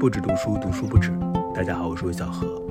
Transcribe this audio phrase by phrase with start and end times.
[0.00, 1.10] 不止读书，读书不止。
[1.52, 2.62] 大家好，我是魏小何。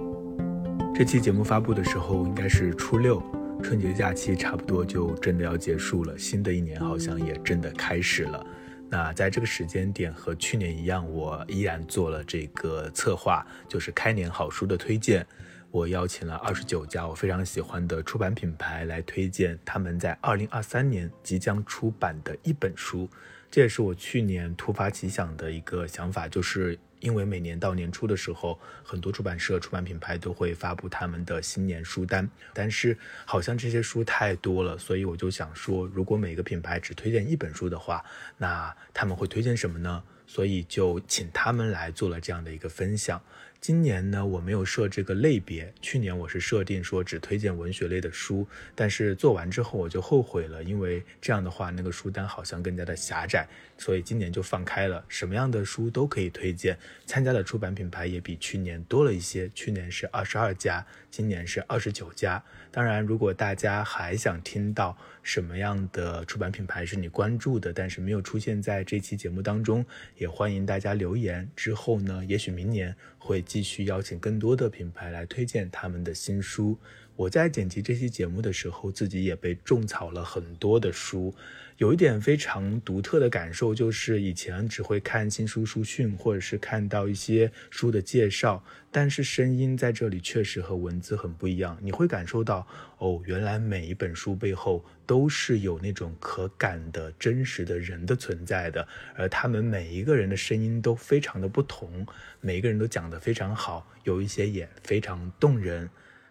[0.95, 3.21] 这期节目发布的时候应该是初六，
[3.61, 8.45] 春节假期差不多就真的要结束了，新的一年好像也真的开始了。
[8.89, 15.27] 那在这个时间点和去年一样，我依然做了这个策划，就是开年好书的推荐。
[15.69, 23.09] 我邀请了二十九家我非常喜欢的出版品牌来推荐他们在二零二三年即将出版的一本书。
[23.51, 38.03] 这也是我去年突发奇想的一个想法，就是因为每年到年初的时候，很多出版社、出版品牌都会发布他们的新年书单，但是好像这些书太多了，所以我就想说，如果每个品牌只推荐一本书的话，
[38.37, 40.03] 那他们会推荐什么呢？
[40.25, 43.21] 所以就请他们来做了这样的一个分享。
[43.59, 45.73] 今年呢，我没有设这个类别。
[45.81, 56.77] 去年我是设定说只推荐文学类的书，但是做完之后我就后悔了，因为这样的话那个书单好像更加的狭窄，所以今年就放开了，什么样的书都可以推荐。
[57.05, 60.85] 参加的出版品牌也比去年多了一些，去年是二十二家，
[61.17, 62.43] 今年是二十九家。
[62.69, 69.83] 当然，如果大家还想听到什么样的出版品牌是你关注的，但是没有出现在这期节目当中，
[70.15, 71.49] 也欢迎大家留言。
[71.55, 76.77] 之后呢，也许明年会继续邀请更多的品牌来推荐他们的新书。
[77.15, 81.33] 我在剪辑这期节目的时候，自己也被种草了很多的书。
[81.77, 91.77] 有一点非常独特的感受，就是以前只会看新书书讯，或者是看到一些书的介绍，但是声音在这里确实和文字很不一样。
[91.79, 92.67] 你会感受到，
[92.97, 102.07] 哦，原来每一本书背后都是有那种可感的真实的人的存在的，而他们每一个人的声音都非常的不同，
[102.41, 105.87] 每一个人都讲得非常好，有一些也非常动人。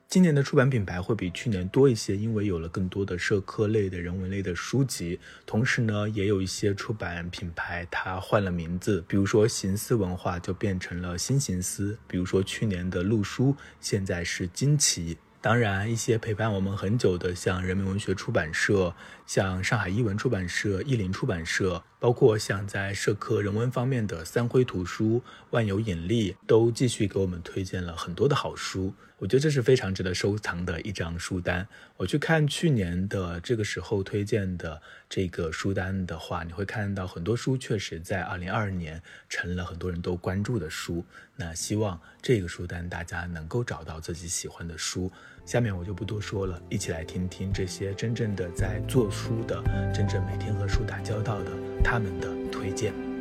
[0.08, 5.18] 今年的出版品牌会比去年多一些，因为有了更多的社科类的人文类的书籍。
[5.44, 15.18] 同时呢，也有一些出版品牌它换了名字，比如说形思文化就变成了新形思，比如说去年的陆书现在是惊奇。
[15.40, 18.95] 当然，一些陪伴我们很久的，像人民文学出版社、
[19.27, 21.83] 像上海译文出版社、译林出版社。
[21.98, 28.95] 包括像在社科人文方面的三辉图书、万有引力，都继续给我们推荐了很多的好书。
[29.18, 31.66] 我觉得这是非常值得收藏的一张书单。
[31.96, 41.02] 我去看去年的这个时候推荐的这个书单的话，你会看到很多书确实在二零二二年成了很多人都关注的书。
[41.34, 45.10] 那希望这个书单大家能够找到自己喜欢的书。
[45.46, 49.62] 下面我就不多说了，一起来听听这些真正的在做书的、
[49.94, 51.52] 真正每天和书打交道的
[51.83, 53.15] 他们的推荐。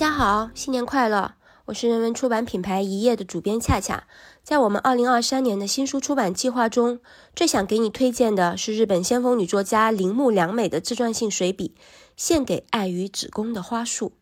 [0.00, 1.34] 家好，新年快乐！
[1.66, 4.04] 我是人文出版品牌一页的主编恰恰。
[4.42, 7.00] 在我们二零二三年的新书出版计划中，
[7.36, 11.74] 最想给你推荐的是日本先锋女作家铃木良美的自传性随笔。
[12.16, 14.14] 献给爱与子宫的花束。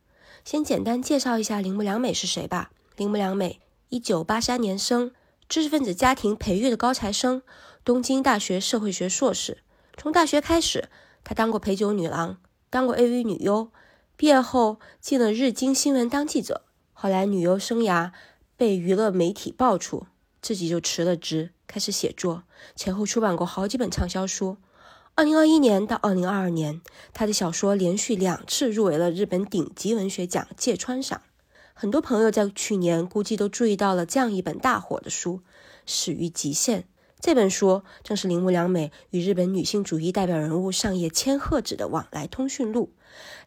[0.44, 2.72] 先简单介绍一下铃木良美是谁吧。
[2.96, 5.12] 铃木良美，一九八三年生，
[5.48, 7.42] 知识分子家庭培育的高材生，
[7.84, 9.58] 东京大学社会学硕士。
[9.96, 10.88] 从大学开始，
[11.22, 13.70] 她当过陪酒女郎，当过 AV 女优。
[14.18, 16.62] 毕业后进了日经新闻当记者，
[16.92, 18.10] 后来女优生涯
[18.56, 20.08] 被娱乐媒体爆出，
[20.42, 22.42] 自己就辞了职，开始写作，
[22.74, 24.56] 前后出版过好几本畅销书。
[25.14, 26.80] 二零二一年到二零二二年，
[27.14, 31.22] 他的小说连续两次入围了日本顶级文学奖芥川赏。
[31.72, 35.36] 很多朋友在去年估计都注意到了这样一本大火的书
[35.86, 36.80] 《始于极限》。
[37.20, 42.90] 这本书正是铃木良美与日本女性主义代表人物上野千鹤子的往来通讯录。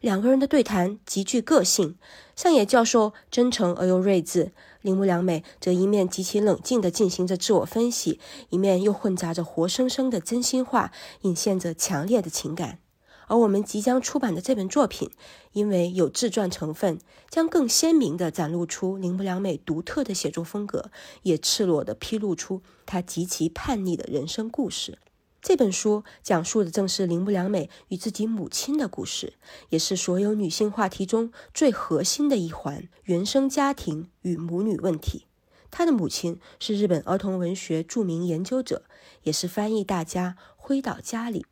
[0.00, 1.96] 两个人的对谈极具个性，
[2.34, 4.52] 上野教授真诚而又睿智。
[4.80, 8.18] 铃木良美则一面极其冷静地进行着自我分析，
[8.50, 10.90] 一面又混杂着活生生的真心话，
[11.20, 12.80] 隐现着强烈的情感。
[13.28, 15.10] 而我们即将出版的这本作品，
[15.52, 16.98] 因为有自传成分，
[17.30, 20.90] 将更鲜明地展露出铃木良美独特的写作风格，
[21.22, 24.98] 也赤裸地披露出她极其叛逆的人生故事。
[25.42, 29.32] 这本书讲述的正是铃木良美与自己母亲的故事，
[29.70, 35.26] 也是所有女性话题中最核心的一环——原生家庭与母女问题。
[35.68, 38.84] 她的母亲是日本儿童文学著名研究者，
[39.24, 41.44] 也是翻译大家灰岛佳里。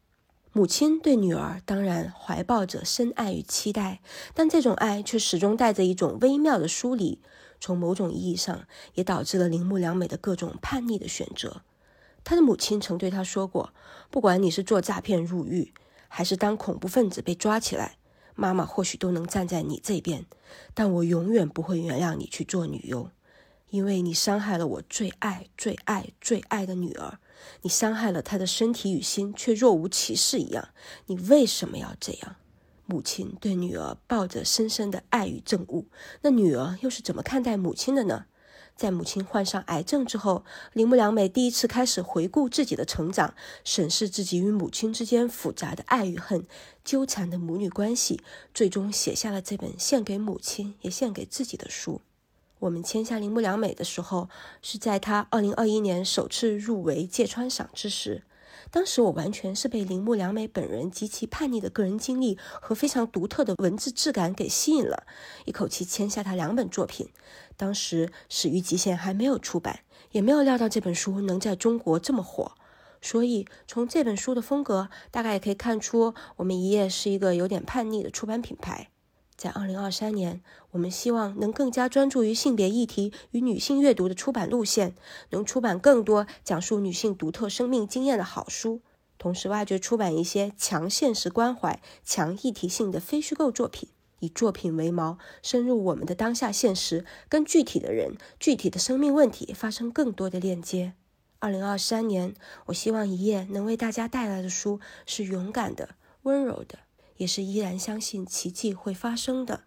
[0.52, 4.00] 母亲对女儿当然怀抱着深爱与期待，
[4.34, 7.20] 但这种爱却始终带着一种微妙的疏离。
[7.58, 11.62] 从某种意义上，也导致了铃木良美的各种叛逆的选择。
[12.22, 13.72] 他的母亲曾对他说过
[14.10, 15.72] ：“不管你是做诈骗入狱，
[16.08, 17.96] 还是当恐怖分子被抓起来，
[18.34, 20.26] 妈妈或许都能站在你这边，
[20.74, 23.10] 但我永远不会原谅你去做女佣，
[23.70, 27.18] 因为你伤害了我最爱、最爱、最爱的女儿，
[27.62, 30.68] 你伤害了她的身体与心，却若无其事一样。
[31.06, 32.36] 你为什么要这样？
[32.86, 35.84] 母亲对女儿抱着深深的爱与憎恶，
[36.22, 38.26] 那女儿又是怎么看待母亲的呢？
[38.80, 40.42] 在母亲患上癌症之后，
[40.72, 46.46] 铃木良美第一次开始回顾自己的成长，审视自己与母亲之间复杂的爱与恨、
[46.82, 48.22] 纠缠的母女关系，
[48.54, 52.00] 最终写下了这本献给母亲也献给自己的书。
[52.60, 54.30] 我们签下铃木良美的时候，
[54.62, 58.22] 是在她二零二一年首次入围芥川赏之时。
[58.70, 65.06] 当时我完全是被铃木良美本人极其叛逆的个人经历和非常独特的文字质感给吸引了，
[65.44, 67.08] 一口气签下她两本作品。
[67.60, 69.80] 当时《始于极限》还没有出版，
[70.12, 72.52] 也没有料到这本书能在中国这么火。
[73.02, 78.88] 所以从这本书的风格，大概也可以看出，我们一页是一个有点叛逆的出版品牌。
[79.36, 80.40] 在二零二三年，
[80.70, 84.94] 我们希望能更加专注于性别议题与女性阅读的出版路线，
[85.28, 88.80] 能出版更多讲述女性独特生命经验的好书，
[89.18, 100.94] 同时挖掘出版一些强现实关怀、强议题性的非虚构作品，以作品为锚，深入我们的当下现实，跟具体的人、具体的生命问题发生更多的链接。
[101.40, 102.34] 二零二三年，
[102.66, 105.90] 我希望一页能为大家带来的书是勇敢的、
[106.22, 106.78] 温柔的。
[107.16, 109.64] 也是依然相信奇迹会发生的。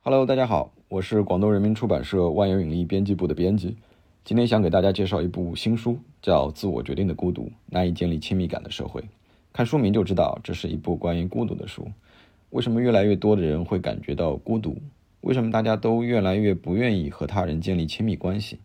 [0.00, 3.76] Hello，大家好，我是广东人民出版社万有引力编辑部的编辑。
[4.24, 9.02] 今天想给大家介绍一部新书，叫《自我决定的孤独：难以建立亲密感的社会》。
[9.52, 11.86] 看书名就知道，这是一部关于孤独的书。
[12.50, 14.76] 为什么越来越多的人会感觉到孤独？
[15.20, 18.58] 为什么大家都越来越不愿意和他人建立亲密关系？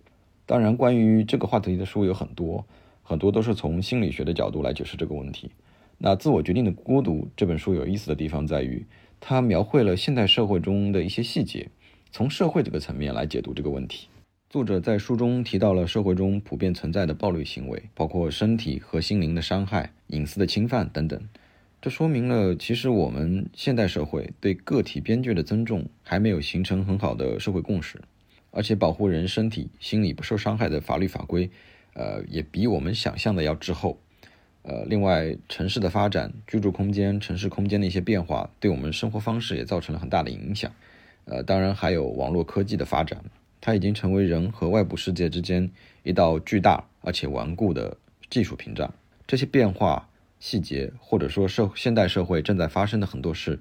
[0.48, 2.66] 当然，关于这个话题的书有很多，
[3.04, 5.52] 很多都是从心理学的角度来解释这个问题。
[5.98, 8.86] 那《自我决定的孤独》这本书有意思的地方在于，
[9.20, 11.70] 它描绘了现代社会中的一些细节，
[12.12, 14.08] 从社会这个层面来解读这个问题。
[14.50, 21.22] 作者在书中提到了社会中普遍存在的暴力行为，包括身体和心灵的伤害、隐私的侵犯等等。
[21.86, 28.02] 这说明了，其实我们现代社会对个体边界的尊重还没有形成很好的社会共识，
[28.50, 31.48] 而且保护人身体、心理不受伤害的法律法规，
[31.94, 34.00] 呃，也比我们想象的要滞后。
[34.64, 40.72] 呃，另外，城市的发展、居住空间、城市空间的一些变化，对我们生活方式也造成了很大的影响。
[41.26, 43.24] 呃，当然还有网络科技的发展，
[43.62, 45.70] 它已经成为人和外部世界之间
[46.02, 47.96] 一道巨大而且顽固的
[48.28, 48.92] 技术屏障。
[49.28, 50.10] 这些变化
[50.40, 53.60] 细节，或者说社现代社会正在发生的很多事，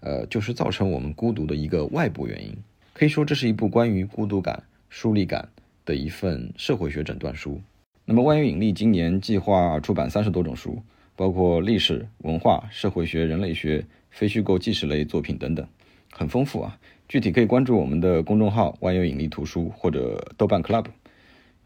[0.00, 2.56] 呃，就是造成我们孤独的一个外部原因。
[2.92, 5.48] 可以说，这是一部关于孤独感、疏离感
[5.84, 7.60] 的一份社会学诊断书。
[8.04, 10.82] 那么，万有引力今年计划出版三十多种书，
[11.16, 15.66] 包括历史、文化、社会学、人类学、非虚构纪实类作品等等，
[16.12, 16.78] 很丰富啊。
[17.08, 20.86] 具体可以关注我们的公众号“万有引力图书”或者豆瓣 Club。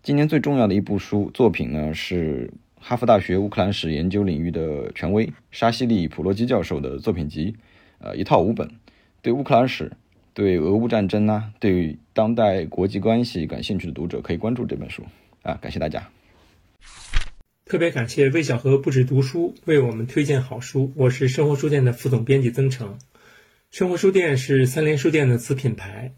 [0.02, 7.54] 今年最重要的一部书作品呢，是哈佛大学乌克兰史研究领域的权威沙西利普洛基教授的作品集，
[7.98, 8.70] 呃，一套五本。
[9.20, 9.92] 对乌克兰史、
[10.32, 15.02] 对俄乌战争啊，对当代国际关系感兴趣的读者可以关注这本书
[15.42, 15.58] 啊。
[15.60, 16.08] 感谢大家。
[17.64, 20.92] 特别感谢魏小河不止读书为我们推荐好书。
[20.96, 22.96] 我是生活书店的副总编辑曾成。
[23.70, 26.14] 生活书店是三联书店的子品牌。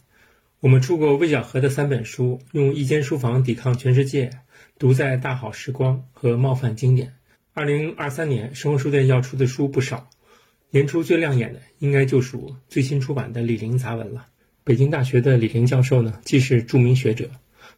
[0.60, 4.26] 我们出过魏小河的三本书，《用一间书房抵抗全世界》，
[4.80, 7.08] 《独在大好时光》和《冒犯经典》。
[7.52, 10.08] 二零二三年，生活书店要出的书不少，
[10.70, 14.26] 年初最亮眼的应该就属最新出版的李陵杂文了。
[14.64, 17.30] 北京大学的李陵教授呢，既是著名学者，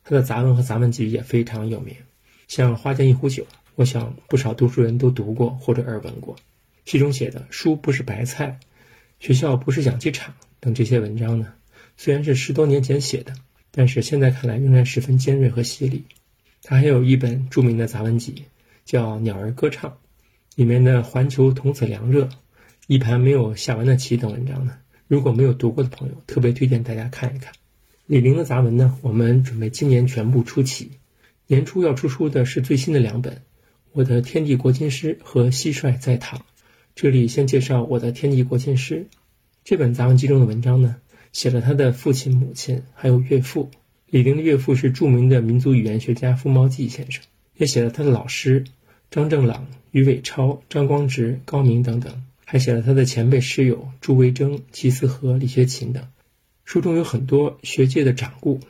[0.04, 1.96] 他的杂文和杂文集也非常有名，
[2.46, 3.42] 像《花间一壶酒》。
[3.74, 6.36] 我想不少读书人都读过或者耳闻过，
[6.84, 8.60] 其中写的“书不是白菜
[9.18, 11.52] ”，“学校不是养鸡场”等这些文章呢，
[11.96, 13.34] 虽然是十多年前写的，
[13.72, 16.04] 但是现在看来仍然十分尖锐和犀利。
[16.64, 18.44] 他还有一本著名的杂文集，
[18.84, 19.90] 叫《鸟儿歌唱》，
[20.54, 22.28] 里面的“环球童子凉热
[22.86, 24.78] ”，“一盘没有下完的棋”等文章呢，
[25.08, 27.52] 如果没有读过的朋友，特别推荐大家看一看。
[28.06, 30.92] 李陵的杂文呢，我们准备今年全部出齐，
[31.48, 33.42] 年初要出书的是最新的两本。
[33.90, 36.44] 我的天地国亲师和蟋蟀在堂，
[36.94, 39.08] 这里先介绍我的天地国亲师。
[39.64, 40.96] 这本杂文集中的文章呢，
[41.32, 43.70] 写了他的父亲、母亲，还有岳父。
[44.12, 47.24] 李陵的岳父是著名的民族语言学家傅猫记先生，
[47.56, 48.64] 也写了他的老师
[49.10, 56.06] 张正朗、于伟超、张光直、高明等等，还写了他的前辈师友朱维铮、齐思和、李学勤等。
[56.66, 58.60] 书中有很多学界的掌故，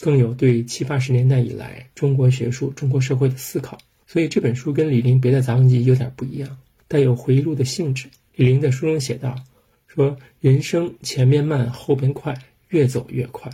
[0.00, 3.76] 更有对七八十年代以来中国学术、中国社会的思考。
[4.06, 6.56] 所以这本书跟李陵别的杂文集有点不一样，
[6.88, 8.08] 带有回忆录的性质。
[8.34, 9.44] 李陵在书中写道
[9.88, 12.34] ：“说人生前面慢，后边快，
[12.70, 13.52] 越走越快。”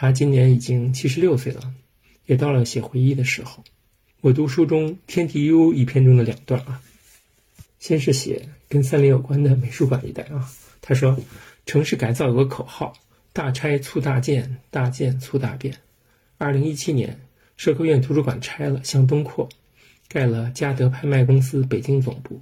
[0.00, 1.74] 他今年已经七十六岁了，
[2.26, 3.64] 也到了写回忆的时候。
[4.20, 6.80] 我读书中《天地幽》一篇中的两段啊，
[7.80, 10.48] 先是写跟三联有关的美术馆一带啊。
[10.80, 11.18] 他说
[11.66, 12.92] ：“城市改造有个口号，
[13.32, 15.74] 大拆促大建，大建促大变。
[16.36, 17.18] 二零一七年，
[17.56, 19.48] 社科院图书馆拆了，向东扩，
[20.06, 22.40] 盖了嘉德拍卖公司北京总部。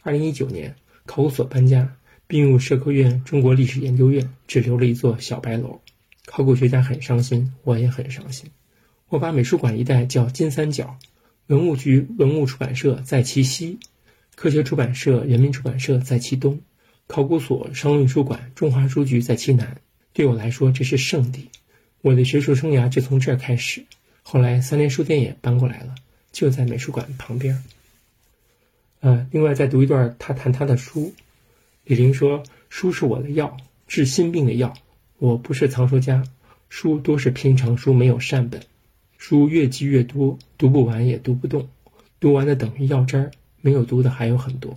[0.00, 5.82] 二零一九年，考古所搬家，并入社科院中国历史研究院，只留了一座小白楼。
[6.26, 8.50] 考古学家很伤心，我也很伤心。
[9.08, 10.98] 我把美术馆一带叫金三角。”
[11.48, 13.78] 文物局文物出版社在其西，
[14.34, 16.62] 科学出版社、人民出版社在其东，
[17.06, 19.76] 考古所、商务印书馆、中华书局在其南。
[20.14, 21.50] 对我来说，这是圣地。
[22.00, 23.84] 我的学术生涯就从这儿开始。
[24.22, 25.94] 后来，三联书店也搬过来了，
[26.32, 27.62] 就在美术馆旁边。
[29.00, 31.12] 呃，另外再读一段，他谈他的书。
[31.84, 34.72] 李玲说：“书是我的药，治心病的药。
[35.18, 36.24] 我不是藏书家，
[36.68, 38.62] 书多是平常书，没有善本。”
[39.16, 41.68] 书越积越多，读不完也读不动，
[42.20, 43.30] 读完的等于药渣儿，
[43.62, 44.76] 没有读的还有很多。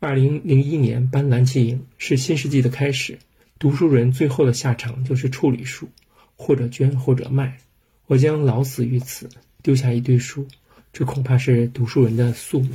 [0.00, 3.18] 二零零一年搬蓝旗营是新世纪的开始，
[3.58, 5.88] 读书人最后的下场就是处理书，
[6.34, 7.58] 或者捐或者卖。
[8.06, 9.28] 我将老死于此，
[9.62, 10.48] 丢下一堆书，
[10.92, 12.72] 这恐怕是读书人的宿命。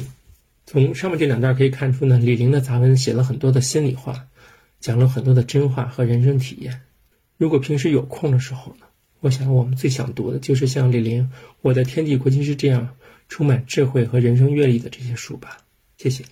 [0.65, 4.27] 从上面这两段可以看出呢，李陵的杂文写了很多的心里话，
[4.79, 6.81] 讲了很多的真话和人生体验。
[7.39, 8.85] 如果平时有空的时候呢？
[9.21, 11.23] 我想，我们最想读的就是像李玲
[11.61, 12.97] 《我的天地国际》是这样
[13.29, 15.59] 充满智慧和人生阅历的这些书吧。
[15.95, 16.25] 谢谢。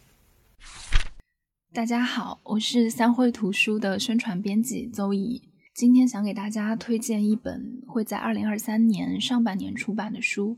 [1.74, 10.58] 大家好，我是三汇图书的宣传编辑邹怡，今天想给大家推荐一本会在二零二三年上半年出版的书，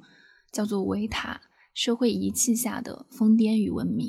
[0.52, 1.42] 叫做《维塔：
[1.76, 4.08] 社会仪器下的疯癫与文明》。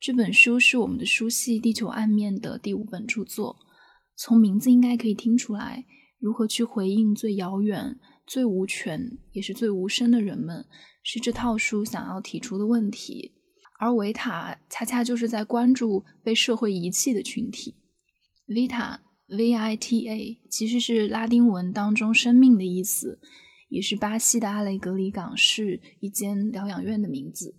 [0.00, 3.58] 这本书是我们的书系《地球暗面》的第五本著作，
[4.24, 5.84] 从名字应该可以听出来。
[6.20, 10.64] 如何去回应最遥远、最无权也是最无声的人们，
[11.02, 13.32] 是这套书想要提出的问题。
[13.80, 17.74] 而维塔恰恰就是在关注被社会遗弃的群体。
[18.46, 23.18] Vita（V-I-T-A） 其实是拉丁文当中“生命”的意思，
[23.68, 27.56] 也是巴西的阿雷格里港市一间疗养院的名字。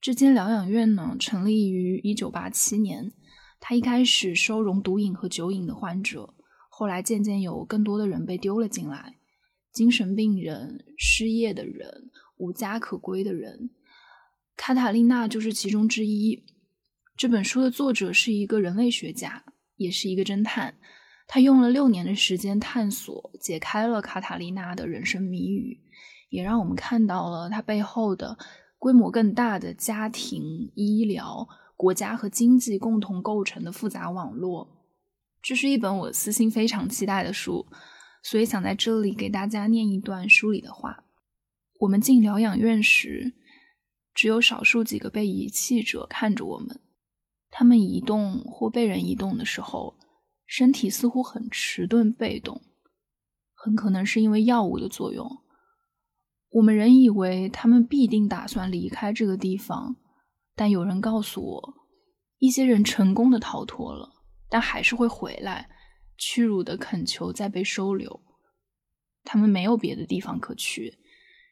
[0.00, 3.12] 这间疗养院呢，成立于1987年，
[3.60, 6.34] 他一开始收容毒瘾和酒瘾的患者。
[6.68, 9.16] 后来渐渐有更多的人被丢了进来，
[9.70, 13.70] 精神病人、失业的人、无家可归的人，
[14.56, 16.42] 卡塔丽娜就是其中之一。
[17.16, 19.44] 这本书的作者是一个人类学家，
[19.76, 20.78] 也是一个侦探。
[21.26, 25.78] 他用了六年的时间探索，解开了卡塔丽娜的人生谜语，
[26.30, 28.38] 也让我们看到了他背后的
[28.78, 31.46] 规模更大的家庭、医疗、
[31.80, 34.68] 国家和经济共同构成的复杂网络。
[35.40, 37.66] 这是一本我私心非常期待的书，
[38.22, 41.04] 所以想在这里给大家念一段书里的话。
[41.78, 43.32] 我们进疗养院时，
[44.12, 46.78] 只有少数几个被遗弃者看着我们。
[47.48, 49.96] 他们移动或被人移动的时候，
[50.44, 52.60] 身体似乎很迟钝、被动，
[53.54, 55.26] 很可能是因为药物的作用。
[56.50, 59.96] 我们仍以为他们必定打算离开这个地方，
[60.60, 61.74] 但有人告诉我，
[62.36, 64.12] 一些人成功的逃脱了。
[64.50, 65.70] 但还是会回来，
[66.18, 68.20] 屈辱的恳求再被收留。
[69.24, 70.98] 他们没有别的地方可去，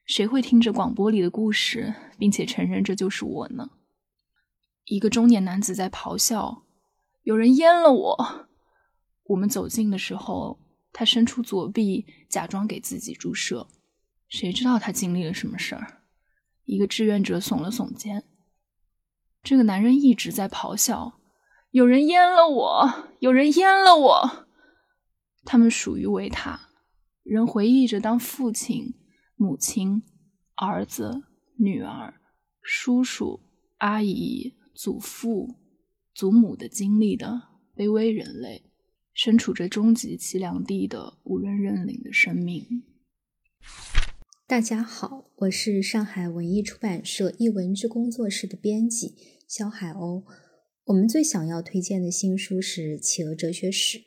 [0.05, 3.71] 谁会听着广播里的故事，并且承认这就是我呢？
[4.85, 6.67] 一个中年男子在咆哮
[7.25, 8.49] ：“有人淹了我！”
[9.25, 10.61] 我们走近的时候，
[10.93, 13.69] 他伸出左臂，假装给自己注射。
[14.29, 16.03] 谁知道他经历了什么事儿？
[16.67, 18.25] 一个志愿者耸了耸肩。
[19.43, 21.21] 这个男人一直在咆哮。
[21.71, 24.47] 有人淹了我，有人淹了我。
[25.45, 26.71] 他们属于维塔，
[27.23, 28.95] 人回忆着当父亲、
[29.37, 30.03] 母亲、
[30.55, 31.25] 儿子、
[31.57, 32.21] 女儿、
[32.63, 33.41] 叔叔、
[33.79, 35.57] 阿姨、祖父、
[36.15, 38.71] 祖母的经历的卑微人类，
[39.13, 42.83] 身处着终极凄凉地的无人认领的生命。
[44.49, 49.15] 大家好，我是上海文艺出版社译文之工作室的编辑
[49.47, 50.25] 肖海鸥。
[50.87, 53.99] 我们最想要推荐的新书是《企鹅哲学史》，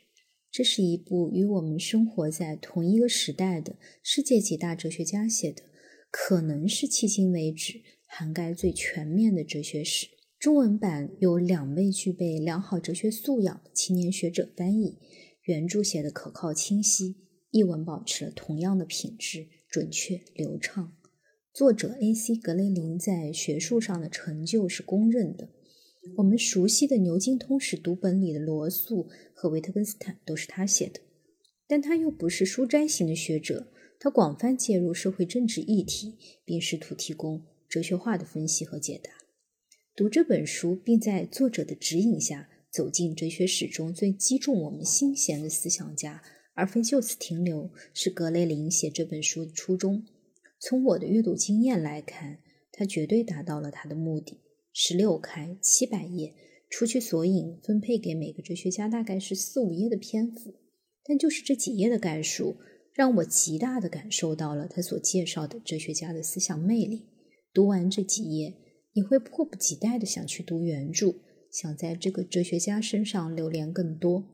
[0.50, 5.62] 这是一部与我们生活在同一个时代的世界几大哲学家写的，
[6.10, 10.08] 可能是迄今为止涵盖最全面的哲学史。
[10.40, 14.98] 中文版由两位具备良好哲学素养的青年学者翻译，
[15.44, 17.14] 原著写的可靠清晰，
[17.52, 20.92] 译文保持了同样的品质，准确流畅。
[21.54, 22.36] 作者 A.C.
[22.36, 25.48] 格雷林在学术上的成就是公认的。
[26.18, 31.00] 我们熟悉的牛津通史读本里的罗素和维特根斯坦都是他写的，
[31.66, 39.10] 但他又不是书斋型的学者，他广泛介入社会政治议题，并试图提供哲学化的分析和解答。
[39.96, 46.22] 读这本书，并在作者的指引下走进哲学史中最击中我们心弦的思想家，
[46.54, 50.04] 而非就此停留，是格雷林写这本书的初衷。
[50.58, 52.38] 从我的阅读经验来看，
[52.70, 54.40] 他绝对达到了他的目的。
[54.72, 56.34] 十六开，七百页，
[56.70, 60.54] 除去索引，分配给每个哲学家大概是四五页的篇幅。
[61.04, 62.56] 但就是这几页的概述，
[62.94, 67.06] 让我极大的感受到了他所介绍的哲学家的思想魅力。
[67.52, 68.54] 读完这几页，
[68.92, 71.16] 你会迫不及待的想去读原著，
[71.50, 74.24] 想在这个哲学家身上流连更多。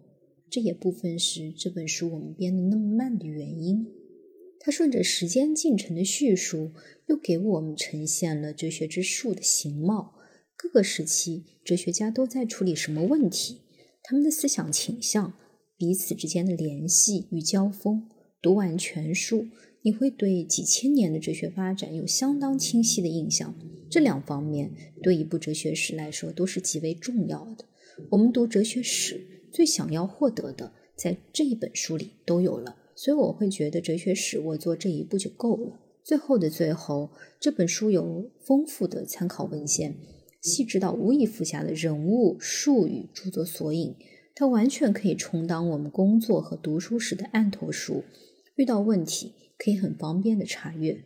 [0.51, 3.87] 这也部分是这本书我们编的那么慢的原因。
[4.61, 6.73] 他顺着时间进程的叙述，
[7.07, 10.15] 又给我们呈现了哲学之树的形貌。
[10.57, 13.61] 各个时期，哲学家都在处理什么问题？
[14.03, 15.35] 他们的思想倾向、
[15.77, 18.09] 彼此之间的联系与交锋。
[18.43, 19.47] 读完全书，
[19.83, 23.55] 你会对几千年的哲学发展有相当清晰的印象。
[23.89, 27.65] 这两方面对一部哲学史来说都是极为重要的。
[28.11, 32.77] 我们读哲学史最想要获得的，在这一本书里都有了。
[32.95, 35.81] 所以我会觉得哲学史我做这一步就够了。
[36.03, 39.97] 最后的最后，这本书有丰富的参考文献。
[40.41, 43.97] 细致到无以复加的人物、术语、著作索引，
[44.37, 48.05] 它完全可以充当我们工作和读书时的案头书。
[48.55, 51.03] 遇到问题可以很方便的查阅。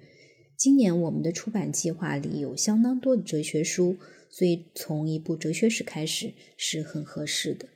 [0.54, 3.96] 今年我们的出版计划里有相当多的哲学书，
[4.28, 7.66] 所以从一部哲学史开始是很合适的。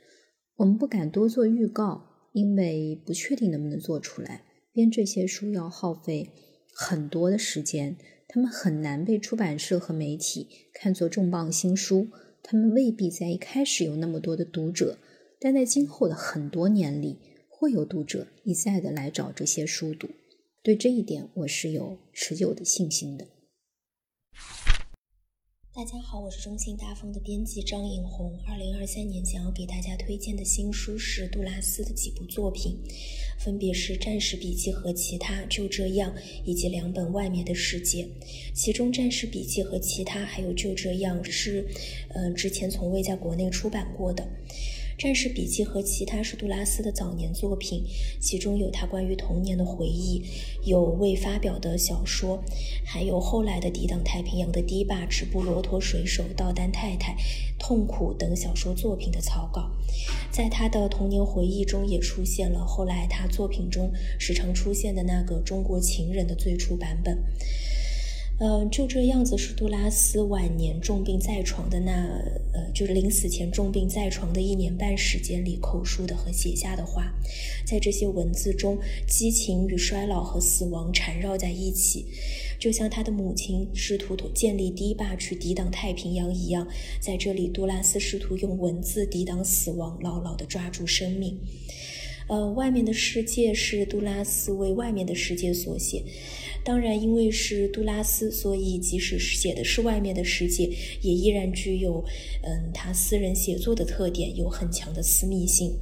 [0.57, 4.45] 我们不敢多做预告，因为不确定能不能做出来。
[4.73, 6.31] 编这些书要耗费
[6.73, 7.97] 很多的时间。
[8.29, 12.09] 他们很难被出版社和媒体看作重磅新书，
[12.43, 14.99] 他们未必在一开始有那么多的读者，
[15.39, 20.09] 但在今后的很多年里，会有读者一再的来找这些书读。
[20.63, 23.27] 对这一点，我是有持久的信心的。
[25.77, 28.33] 大家好，我是中信大风的编辑张颖红。
[28.49, 32.79] 二零二三年想要给大家推荐的新书是杜拉斯的几部作品，
[33.39, 36.15] 分别是《战士笔记》和其他就这样，
[36.47, 38.05] 以及两本《外面的世界》。
[38.55, 41.69] 其中，《战士笔记》和其他还有就这样是，
[42.15, 44.25] 嗯，之前从未在国内出版过的。
[44.99, 47.85] 《战士笔记》和其他是杜拉斯的早年作品，
[48.19, 50.23] 其中有他关于童年的回忆，
[50.65, 52.43] 有未发表的小说，
[52.83, 57.15] 还有后来的抵挡太平洋的堤坝、直布罗陀水手、道丹太太、
[57.59, 59.71] 痛苦等小说作品的草稿。
[60.31, 67.23] 在他的童年回忆中，也出现了后来他作品中时常出现的那个中国情人的最初版本。
[68.39, 71.93] 嗯，就这样子是杜拉斯晚年重病在床的那，
[72.53, 77.11] 呃，就是临死前重病在床的一年半时间里口述的和写下的话，
[77.67, 82.05] 在这些文字中，激情与衰老和死亡缠绕在一起，
[82.61, 86.69] 就像他的母亲试图建立堤坝去抵挡太平洋一样，
[87.01, 91.39] 在这里，杜拉斯试图用文字抵挡死亡，牢牢地抓住生命。
[92.29, 96.03] 呃，外面的世界是杜拉斯为外面的世界所写。
[96.65, 100.69] 当然，因为是杜拉斯，所以即使是写的是外面的世界，
[101.01, 102.05] 也依然具有，
[102.43, 105.73] 嗯，他私人写作的特点，有很强的私密性。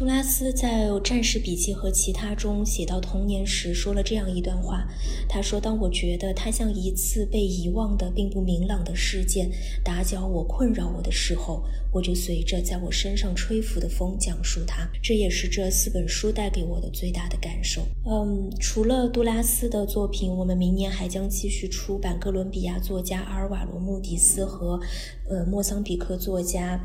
[0.00, 4.88] 杜拉斯在《战士笔记》和其他中写到童年时，说了这样一段话。
[5.28, 9.50] 他说：“当我觉得他像一次被遗忘的并不明朗的事件
[9.84, 14.88] 打搅我、困扰我的时候，我就随着在我身上吹拂的风讲述它。
[15.02, 17.82] 这也是这四本书带给我的最大的感受。
[18.06, 24.80] 嗯，除了杜拉斯的作品，我们明年还将继续出版哥伦比亚作家阿尔瓦罗·穆迪斯和，
[25.28, 26.82] 呃，莫桑比克作家。”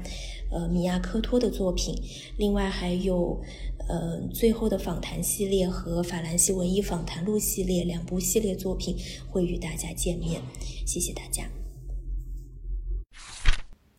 [0.52, 1.96] 呃，米亚科托的作品，
[2.38, 3.42] 另外还有
[3.90, 8.96] 呃最后的访谈系列和法兰西文艺访谈录系列两部系列作品
[9.28, 10.42] 会与大家见面。
[10.86, 11.44] 谢谢大家。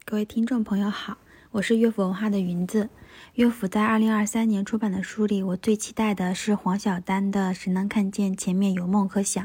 [0.04, 1.18] 各位听众朋友好，
[1.50, 2.88] 我是乐府文化的云子。
[3.34, 9.44] 乐府在二零二三年出版的书里，我最期待的是黄晓丹的《谁能看见前面有梦可想》。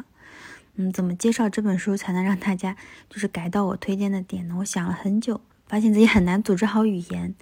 [0.75, 2.77] 嗯，怎么介绍这本书才能让大家
[3.09, 4.55] 就是改到我推荐的点呢？
[4.59, 5.41] 我想了很久。
[5.71, 7.33] 发现自己很难组织好语言，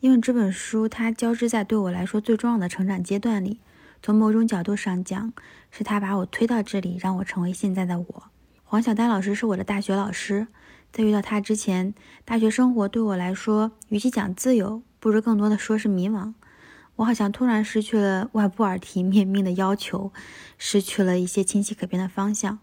[0.00, 3.60] 因为这本书它交织在对我来说最重要的成长阶段里。
[4.02, 5.32] 从某种角度上讲，
[5.70, 8.24] 是他把我推到这里，让我成为现在的我。
[8.64, 10.48] 黄晓丹老师是我的大学老师，
[10.90, 16.34] 在遇到他之前，大学生活对我来说，与其讲自由，不如更多的说是迷茫。
[16.96, 20.12] 我好像突然失去了外部耳提面命的要求，
[20.58, 22.58] 失去了一些清晰可辨的方向。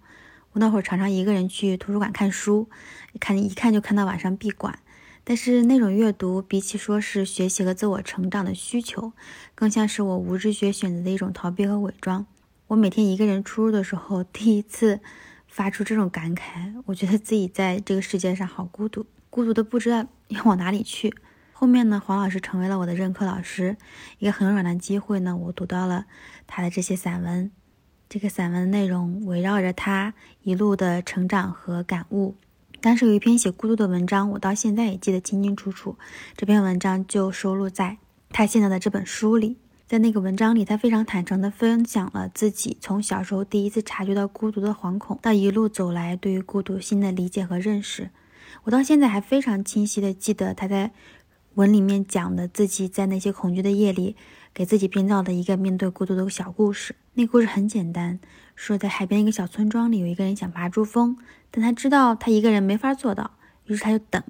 [0.51, 2.67] 我那会儿常常一个人去图书馆看书，
[3.21, 4.80] 看一看就看到晚上闭馆。
[5.27, 9.11] 但是那种阅读，比起说是学习和自我成长的需求，
[9.55, 12.27] 更像是我无知觉选择的一种逃避和伪装。
[12.67, 14.99] 我每天一个人出入的时候，第一次
[15.47, 21.11] 发出这种感慨，我觉得自己在这个世界上好孤独，孤独的不知道要往哪里去。
[21.53, 23.77] 后面呢，黄老师成为了我的任课老师，
[24.19, 26.05] 一个很软的机会呢，我读到了
[26.45, 27.49] 他的这些散文。
[28.07, 32.35] 这个散文内容围绕着他一路的成长和感悟。
[32.81, 35.97] 当时有一篇写孤独的文章，我到现在也记得清清楚楚。
[36.35, 37.97] 这篇文章就收录在
[38.29, 39.57] 他现在的这本书里。
[39.88, 48.09] 在那个文章里，他非常坦诚地分享了自己从小时候第一次察觉到孤独的惶恐，到一路走来对于孤独新的理解和认识。
[48.63, 50.91] 我到现在还非常清晰地记得他在
[51.53, 54.15] 文里面讲的自己在那些恐惧的夜里
[54.55, 56.95] 给自己编造的一个面对孤独的小故事。
[57.13, 58.19] 那故事很简单，
[58.55, 61.15] 说在海边一个小村庄里，有一个人想爬珠峰。
[61.55, 63.31] 但他知道他一个人没法做到，
[63.67, 64.21] 于是他就等，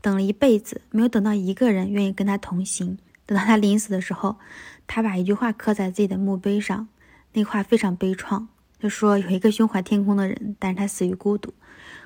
[0.00, 2.98] 等了一辈子，没有等到一个人愿意跟他同行。
[3.24, 4.40] 等到他临死的时候，
[4.88, 6.88] 他把一句话刻在自己的墓碑上，
[7.34, 8.48] 那话非常悲怆，
[8.80, 11.54] 就说有一个胸怀天空的人，但是他死于孤独。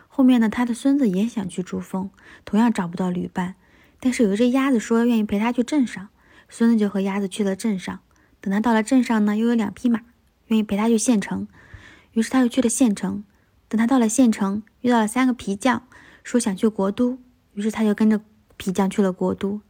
[0.08, 2.10] 后面呢，他的孙子也想去珠峰，
[2.44, 3.54] 同样找不到旅伴，
[3.98, 6.08] 但是有一只鸭子说愿意陪他去镇上，
[6.50, 8.00] 孙子就和鸭子去了镇上。
[8.42, 10.02] 等他到了镇上呢，又有两匹马
[10.48, 11.48] 愿意陪他去县城，
[12.12, 13.24] 于是他又去了县城。
[13.68, 15.82] 等他到了县城，遇到了三个皮匠，
[16.22, 17.18] 说想去国都，
[17.54, 18.20] 于是他就跟着
[18.56, 19.60] 皮匠去了国都。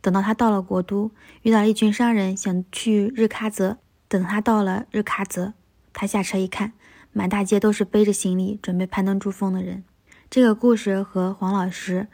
[0.00, 1.12] 等到他到了国都，
[1.42, 3.78] 遇到了一群商人，想去日喀则。
[4.08, 5.52] 等他到了日喀则，
[5.92, 6.72] 他下车一看，
[7.12, 9.84] 满大街都是背着行李准备攀登珠峰的人。
[10.28, 12.08] 这个故事和黄老师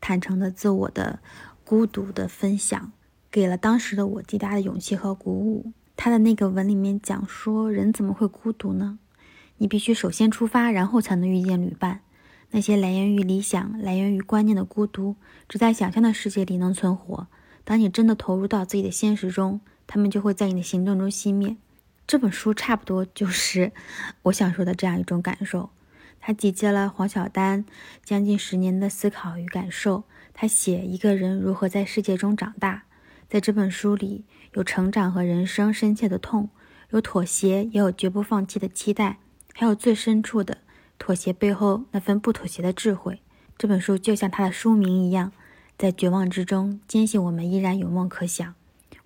[0.00, 1.20] 坦诚的自我的
[1.64, 2.92] 孤独的分享，
[3.30, 5.72] 给了当时的我极大的勇气和鼓舞。
[5.96, 8.98] 他的那个文里面讲说，人怎么会孤独呢？
[9.62, 12.00] 你必须首先出发，然后才能遇见旅伴。
[12.52, 15.16] 那些来源于理想、来源于观念的孤独，
[15.50, 17.26] 只在想象的世界里能存活。
[17.62, 21.58] 当你真的投入到自己的现实中，他们就会在你的行动中熄灭。
[22.06, 23.72] 这本书差不多就是
[24.22, 25.68] 我想说的这样一种感受。
[26.20, 27.66] 它集结了黄晓丹
[28.02, 30.04] 将近十年的思考与感受。
[30.32, 32.84] 他写一个人如何在世界中长大。
[33.28, 36.48] 在这本书里，有成长和人生深切的痛，
[36.90, 39.18] 有妥协，也有绝不放弃的期待。
[39.54, 40.58] 还有最深处的
[40.98, 43.20] 妥协背后那份不妥协的智慧。
[43.58, 45.32] 这本书就像它的书名一样，
[45.76, 48.54] 在绝望之中坚信我们依然有梦可想。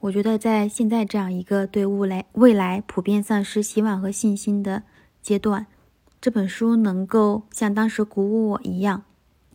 [0.00, 4.83] 我觉得在现在这样一个对未来未来普遍丧失希望和信心的
[5.22, 5.66] 阶段，
[6.20, 9.04] 这本书能够像当时鼓舞我一样，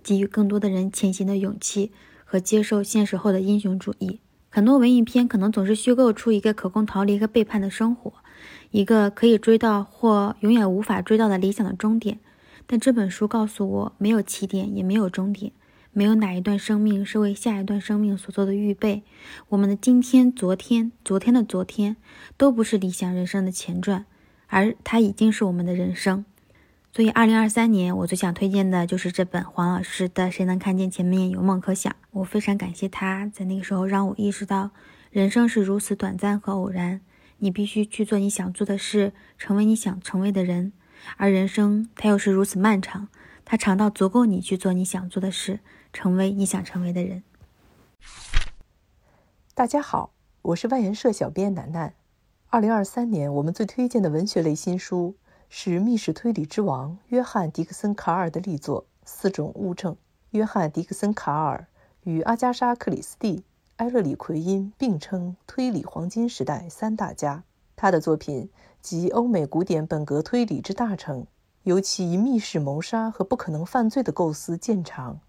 [0.02, 1.92] 给予更多的人前行的勇气
[2.26, 4.20] 和接受现实后的英雄主义。
[4.50, 8.14] 很多文艺片可能总是虚构出一个可供逃离和背叛的生活。
[8.72, 12.20] 一个可以追到或永远无法追到的理想的终点，
[12.68, 15.52] 但这本书告诉我，没有起点，也没有终点，
[15.92, 19.02] 没有哪一段生命是为下一段生命所做的预备。
[19.50, 21.98] 我们的今天、昨天、昨天的昨天，
[22.38, 24.06] 都不是理想人生的前传，
[24.48, 26.24] 而它已经是我们的人生。
[26.92, 31.92] 所以，二零二三年我最想推荐的就是这本黄老师的《谁能看见前面有梦可想》。
[32.12, 34.72] 我非常感谢他在那个时候让我意识到，
[35.12, 37.02] 人生是如此短暂和偶然。
[37.42, 40.74] 你必须去做你想做的事，成为你想成为的人，
[41.16, 43.08] 而人生它又是如此漫长，
[43.46, 45.62] 它长到足够你去做你想做的事，
[45.94, 47.24] 成为你想成为的人。
[49.54, 51.94] 大家好，我是外研社小编楠楠。
[52.50, 55.16] 二零二三年我们最推荐的文学类新书
[55.48, 59.94] 是密室推理之王约翰·迪克森·卡尔的力作《四种物证》。
[60.32, 61.68] 约翰·迪克森·卡尔
[62.04, 63.44] 与阿加莎·克里斯蒂。
[63.80, 67.46] 埃勒里·奎因并称推理黄金时代三大家。
[67.78, 68.50] 他的作品
[68.82, 71.26] 集欧美古典本格推理之大成，
[71.64, 75.22] 尤其以密室谋杀和不可能犯罪的构思见长。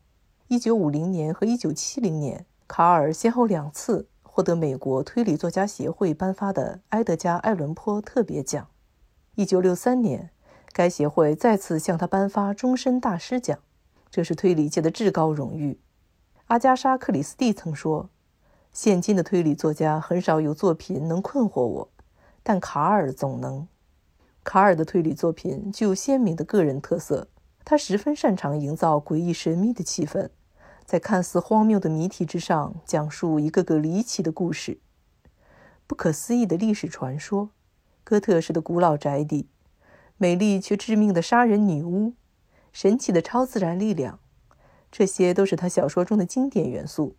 [0.49, 8.67] 1950年和1970年，卡尔先后两次获得美国推理作家协会颁发的埃德加·艾伦坡特别奖。
[9.37, 10.31] 1963年，
[10.73, 13.61] 该协会再次向他颁发终身大师奖，
[14.11, 15.79] 这是推理界的至高荣誉。
[16.47, 18.11] 阿加莎·克里斯蒂曾说。
[18.73, 21.89] 现今的推理作家很少有作品能困惑我，
[22.43, 23.67] 但卡尔总能。
[24.45, 27.29] 卡尔的推理作品具有鲜明的个人特色，
[27.65, 30.31] 他十分擅长营造诡异神秘的气氛，
[30.87, 34.79] 在看似荒谬的谜题之上讲述一个个离奇的故事。
[35.87, 37.51] 不可思议的历史传说，
[38.05, 39.49] 哥特式的古老宅邸，
[40.17, 42.15] 美丽却致命的杀人女巫，
[42.73, 44.21] 神奇的超自然力量，
[44.93, 47.17] 这些都是他小说中的经典元素。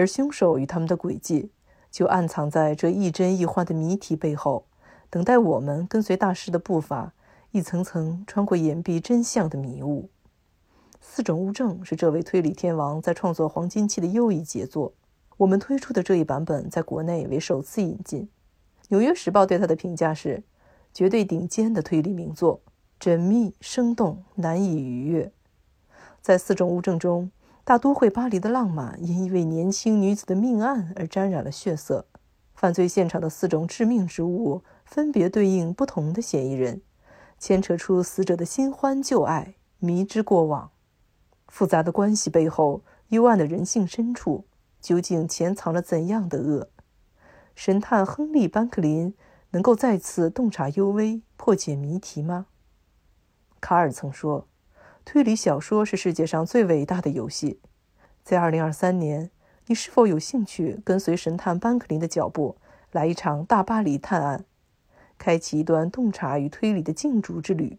[0.00, 1.50] 而凶手与他们的诡计，
[1.90, 4.64] 就暗藏在这亦真亦幻的谜题背后，
[5.10, 7.12] 等待我们跟随大师的步伐，
[7.50, 10.08] 一层层穿过掩蔽真相的迷雾。
[11.02, 14.94] 四种物证是这位推理天王在创作黄金期的又一杰作。
[15.36, 18.22] 我们推出的这一版本在国内为首次引进。
[18.88, 20.42] 《纽约时报》对他的评价是：
[20.94, 22.62] 绝对顶尖的推理名作，
[22.98, 25.30] 缜密生动，难以逾越。
[26.22, 27.30] 在四种物证中，
[27.70, 32.04] 大都会巴黎的浪漫因一位年轻女子的命案而沾染了血色。
[32.52, 36.82] 犯罪现场的四种致命之物分别对应不同的嫌疑人，
[37.38, 40.72] 牵扯出死者的新欢旧爱、迷之过往。
[41.46, 44.46] 复杂的关系背后，幽暗的人性深处。
[44.80, 46.70] 究竟潜藏了怎样的恶？
[47.54, 49.14] 神探亨利·班克林
[49.50, 52.46] 能够再次洞察幽微、破解谜题吗？
[53.60, 54.48] 卡尔曾说
[55.12, 57.58] ：“推理小说是世界上最伟大的游戏。”
[58.22, 59.32] 在2023年，
[59.66, 62.56] 你是否有兴趣跟随神探班克林的脚步，
[62.92, 64.44] 来一场大巴黎探案，
[65.18, 67.78] 开启一段洞察与推理的竞逐之旅？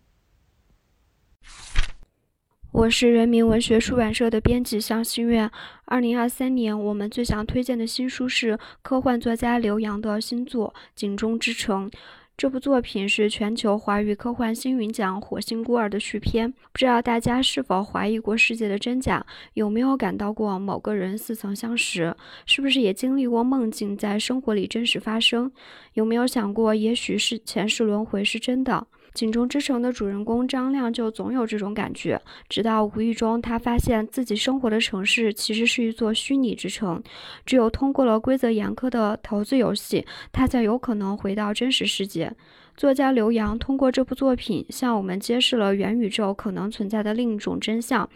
[2.74, 5.50] 我是人民文学出版社的编辑向心愿。
[5.86, 11.90] 二零二三年，我们最想推荐的新书是科幻作家刘洋的新作《井中之城》。
[12.38, 16.52] 这部作品是全球华语科幻星云奖《火星孤儿》的续篇。
[16.52, 19.24] 不知道大家是否怀疑过世界的真假？
[19.54, 22.16] 有没有感到过某个人似曾相识？
[22.48, 25.52] 是不是也经历过梦境在生活里真实发生？
[25.94, 28.88] 有没有想过，也许是前世轮回是真的？
[29.14, 37.04] 井中之城的主人公张亮就总有这种感觉，直到无意中他发现自己生活的城市其实是一座虚拟之城，
[37.46, 42.34] 只有通过了规则严苛的投资游戏，他才有可能回到真实世界。
[42.78, 48.10] 作家刘洋通过这部作品向我们揭示了元宇宙可能存在的另一种真相：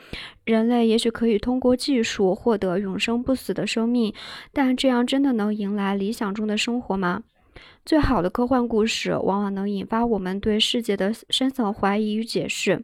[0.45, 4.13] 人类也许可以通过技术获得永生不死的生命，
[4.53, 7.23] 但这样真的能迎来理想中的生活吗？
[7.85, 12.77] 最好的科幻故事往往能引发我们对世界的深层怀疑与解释，《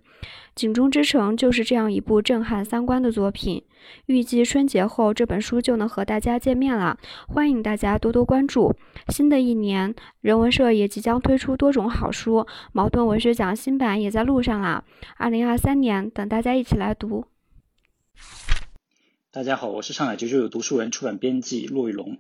[0.54, 3.64] 井中之城》就是这样一部震撼三观的作品。
[4.06, 8.76] 预计春节后这本书就能和大家见面了，欢迎大家多多关注。
[9.08, 14.84] 新的一年，人文社也即将推出多种好书，茅盾文学奖新版也在路上啦。
[15.18, 17.26] 二零二三年，等大家一起来读。
[19.32, 22.20] 大家好，我是上海九九有读书人出版编辑骆玉龙。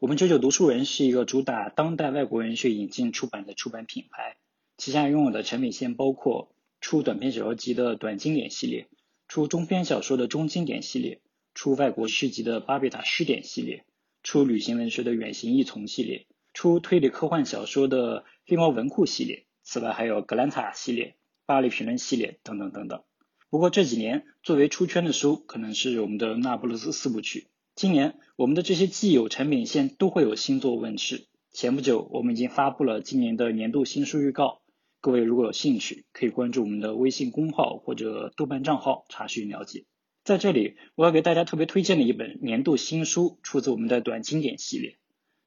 [0.00, 4.38] 我们九九读书人是一个主打当代外国文学引进出版的出版品牌，
[4.78, 8.88] 旗下拥有的产品线包括出短篇小说集的短经典系列，
[9.28, 11.20] 出中篇小说的中经典系列，
[11.52, 13.84] 出外国诗集的巴别塔诗典系列，
[14.22, 23.02] 出旅行文学的远行异丛系列，出推理科幻小说的飞猫文库系列，此外还有格兰塔系列、巴黎评论系列等等等等。
[23.50, 27.48] 不过这几年作为出圈的书，可能是我们的那不勒斯四部曲。
[27.80, 31.28] 今年我们的这些既有产品线都会有新作问世。
[31.50, 34.60] 前不久，我们已经发布了今年的年度新书预告。
[35.00, 39.86] 各位如果有兴趣，可以关注我们的微信公号或者豆瓣账号查询了解。
[40.24, 44.98] 在这里，我要给大家特别推荐的一本年度新书，出自我们的短经典系列，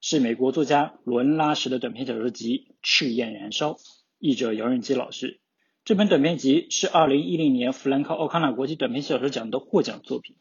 [0.02, 3.74] 是美国作家罗恩·拉什的短篇小说集《赤焰燃烧》，
[4.18, 5.40] 译者姚润基老师。
[5.86, 10.36] 这本短篇集是2010年弗兰克·奥康纳国际短篇小说奖的获奖作品。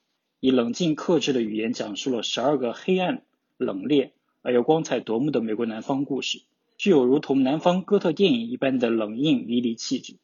[0.45, 3.23] 以冷静克制的语言讲述了十二个黑暗、
[3.59, 6.43] 冷冽而又光彩夺目的美国南方故事，
[6.77, 10.17] 具有如同南方哥特电影一般的冷硬迷离气质。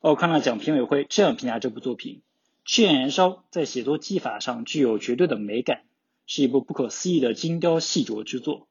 [0.00, 2.16] 奥康纳奖评委会这样评价这部作品：
[2.64, 5.84] 《赤焰燃烧》在写作技法上具有绝对的美感，
[6.26, 8.66] 是一部不可思议的精雕细琢之作。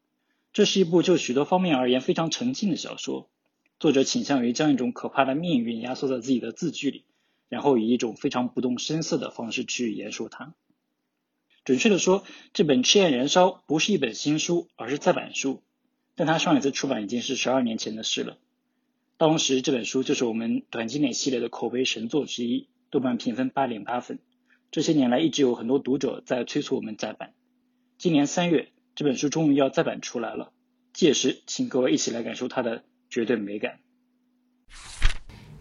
[0.51, 3.29] 这是一部就许多方面而言非常沉静的小说。
[3.79, 7.05] 作者倾向于将一种可怕的命运压缩在自己的字句里，
[7.47, 10.53] 然后以一种非常不动声色的方式去言说它。
[11.63, 15.61] 准确的说，这本《赤焰燃烧》不是一本新书，而是再版书。
[16.15, 18.37] 但它上一次出版已经是十二年前的事了。
[19.17, 24.17] 当时这本书就是我们短经典系列的口碑神作之一，豆瓣评分八点八分。
[24.71, 27.33] 这些年来一直有很多读者在催促我们再版。
[27.99, 30.51] 今年三月，这本书终于要再版出来了。
[30.93, 33.77] 届时，请各位一起来感受它的绝对美感。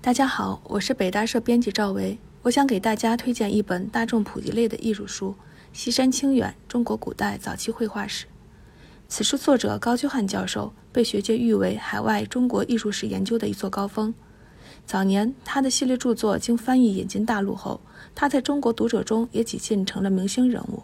[0.01, 5.35] 大家好，我是北大社编辑赵维，我想给大家推荐一本大众普及类的艺术书。
[5.73, 8.27] 西山清远：中国古代早期绘画史。
[9.09, 14.13] 此书作者高居翰教授被学界誉为海外中国艺术史研究的一座高峰。
[14.85, 17.81] 早年，他的系列著作经翻译引进大陆后，
[18.15, 20.83] 他在中国读者中也几近成了明星人物。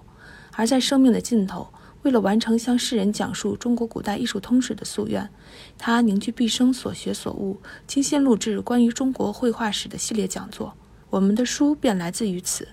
[0.52, 1.68] 而在生命的尽头，
[2.02, 5.28] 为了完成向世人讲述中国古代艺术通史的夙愿，
[5.76, 10.74] 他凝聚毕生所学所悟，精心录制关于中国绘画史的系列讲座。
[11.10, 12.68] 我们的书便来自于此。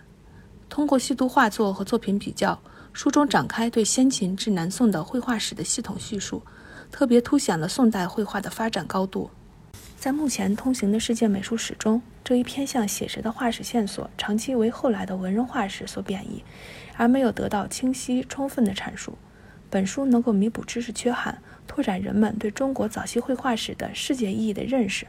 [0.73, 2.59] 通过细读画作和作品比较，
[2.93, 6.41] 书中展开对先秦至南宋的绘画史的系统叙述，
[6.91, 9.29] 特别凸显了宋代绘画的发展高度。
[9.99, 16.43] 在目前通行的世界美术史中，这一偏向写实的画史线索，长期为后来的文人画史所贬义，
[16.97, 19.15] 而没有得到清晰充分的阐述。
[19.69, 25.05] 本书能够弥补知识缺憾，拓展人们对中国早期绘画史的世界意义的认识。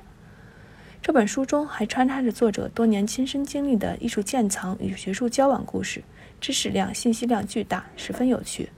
[1.07, 6.03] 这本书中还穿插着作者多年亲身经历的艺术鉴藏与学术交往故事，
[6.41, 8.71] 知识量、信息量巨大，十分有趣。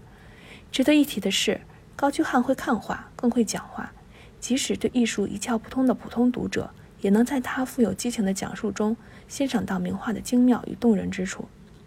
[0.73, 1.61] 值得一提的是，
[1.95, 3.93] 高居翰会看画，更会讲话。
[4.41, 6.69] 即使对艺术一窍不通的普通读者，
[7.01, 8.97] 也能在他富有激情的讲述中
[9.29, 11.45] 欣赏到名画的精妙与动人之处。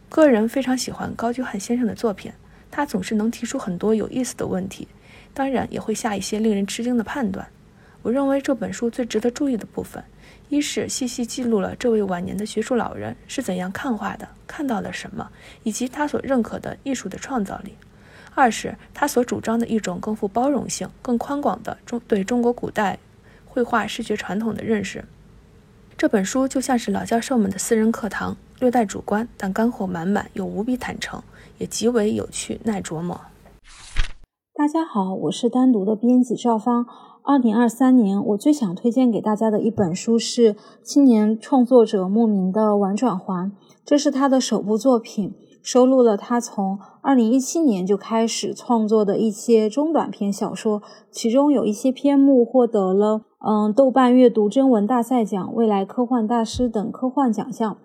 [0.08, 2.32] 个人非常喜欢高居翰先生的作品，
[2.72, 4.88] 他总是能提出很多有意思的问题，
[5.34, 7.46] 当然也会下一些令人吃惊的判断。
[8.02, 10.02] 我认为这本书最值得注意的部分，
[10.50, 15.30] 一是细细记录了这位晚年的学术老人是怎样看画的，看到了什么，
[15.62, 17.76] 以及他所认可的艺术的创造力。
[18.34, 22.98] 二是他所主张的一种更富包容性、更宽广的中对中国古代
[23.46, 25.06] 绘画视觉传统的认识。
[25.96, 31.22] 这本书就像是老教授们的私人课堂，略带主观，但干货满满，又无比坦诚，
[31.60, 33.22] 也极为有趣耐琢磨。
[34.56, 36.86] 大家好，我是单独的编辑赵芳。
[37.30, 43.52] 二零二三年，我最想推荐给大家的一本书是青年创作者莫名的《玩转环》，
[43.86, 45.36] 这是他的首部作品。
[45.62, 57.78] 收录了他从二零一七年就开始创作的一些中短篇小说，其中有一些篇目获得了嗯豆瓣阅读征文大赛奖、未来科幻大师等科幻奖项。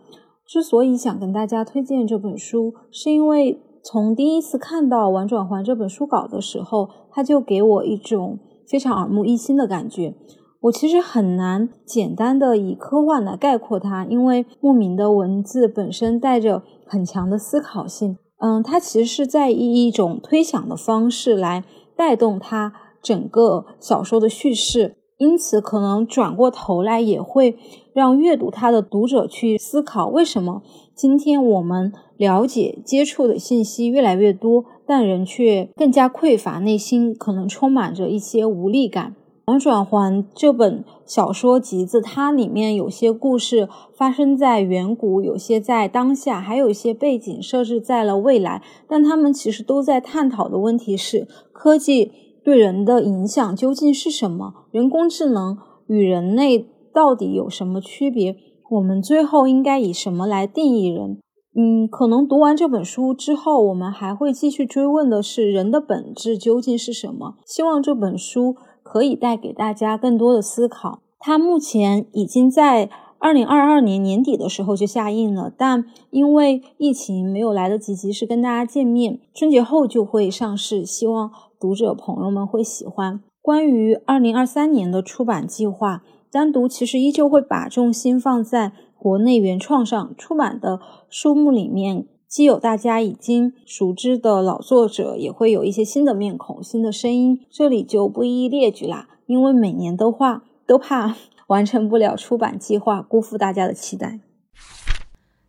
[0.47, 10.15] 之所以想跟大家推荐这本书，是因为从第一次看到《玩转环》这本书稿的时候，它就给我一种非常耳目一新的感觉。
[10.63, 18.17] 我其实很难简单的以科幻来概括它，因为莫名的文字本身带着很强的思考性。
[18.39, 21.65] 嗯，它其实是在以一种推想的方式来
[21.97, 22.73] 带动它
[23.03, 27.57] 整个小说的叙事，因此可能转过头来也会
[27.95, 30.63] 让阅读它的读者去思考：为什么
[30.95, 39.11] 今天我们了解、接触的信息越来越多，但人却更加匮乏，内心可能充满着一些无力感。
[39.47, 48.63] 《王转环》这本小说集子，它里面有些故事发生在远古，有些在当下，还有一些背景设置在了未来。
[48.89, 52.13] 但他们其实都在探讨的问题是：科技
[52.45, 54.67] 对人的影响究竟是什么？
[54.71, 58.37] 人工智能与人类到底有什么区别？
[58.75, 61.19] 我们最后应该以什么来定义人？
[61.57, 67.37] 嗯，可能读完这本书之后，我们还会继续追问的是：人的本质究竟是什么？
[67.45, 68.57] 希望这本书。
[68.87, 71.01] 可以带给大家更多的思考。
[71.19, 80.85] 它目前已经在二零二二年年底的时候就下映了，但因为疫情没有来得及及时跟大家见面，春节后就会上市。
[80.85, 83.23] 希望读者朋友们会喜欢。
[83.41, 86.03] 关于二零二三年的出版计划，
[86.35, 92.09] 单独其实依旧会把重心放在国内原创上，出版的书目里面。
[92.27, 99.09] 既有大家已经熟知的老作者，也会有一些新的面孔、新的声音，这里就不一一列举啦。
[99.27, 101.15] 因为每年的话，都怕
[101.47, 104.19] 完成不了出版计划，辜负大家的期待。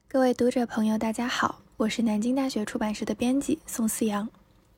[0.08, 4.30] 各位读者朋友，大家好，我是南京大学出版社的编辑宋思阳。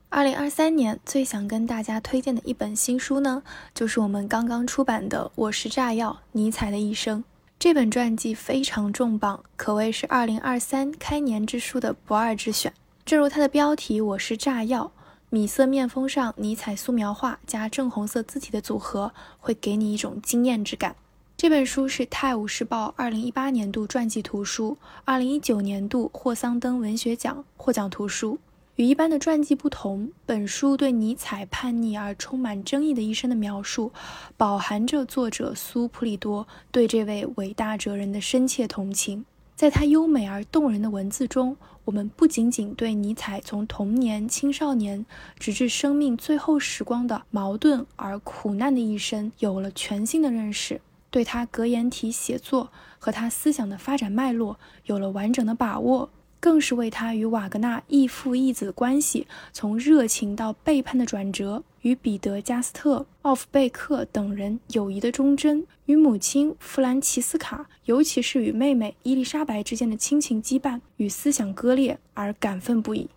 [0.09, 3.43] 二零二三年最想跟大家推荐的一本新书呢，
[3.73, 7.19] 就是我们刚刚出版的《我是炸药：尼采的一生》。
[7.59, 12.73] 这本传记非常重磅，可谓是二零二三开年之书的不二之选。
[13.05, 14.93] 正如它的标题“我是炸药”，
[15.29, 20.95] 米色面封上尼彩素描画加正红色字体的组合，会给你一种惊艳之感。
[21.35, 28.39] 这本书是《泰晤士报》二零一八年度传记图书，二零一九年度霍桑登文学奖获奖图书。
[28.77, 33.91] 与一般的传记不同，本书对尼采叛逆而充满争议的一生的描述，
[34.37, 39.25] 饱含着作者苏普里多对这位伟大哲人的深切同情。
[39.55, 45.03] 在他优美而动人的文字中，我们不仅仅对尼采从童年、青少年
[45.39, 56.11] 直至生命最后时光的矛盾而苦难的一生有了全新的认识，对他格言体写作和他思想的发展脉络有了完整的把握。
[56.47, 73.09] 更是为他与瓦格纳异父异子的关系从热情到背叛的转折，与彼得加斯特、奥夫贝克等人友谊的忠贞，与母亲弗兰齐斯卡，尤其是与妹妹伊丽莎白之间的亲情羁绊与思想割裂而感愤不已。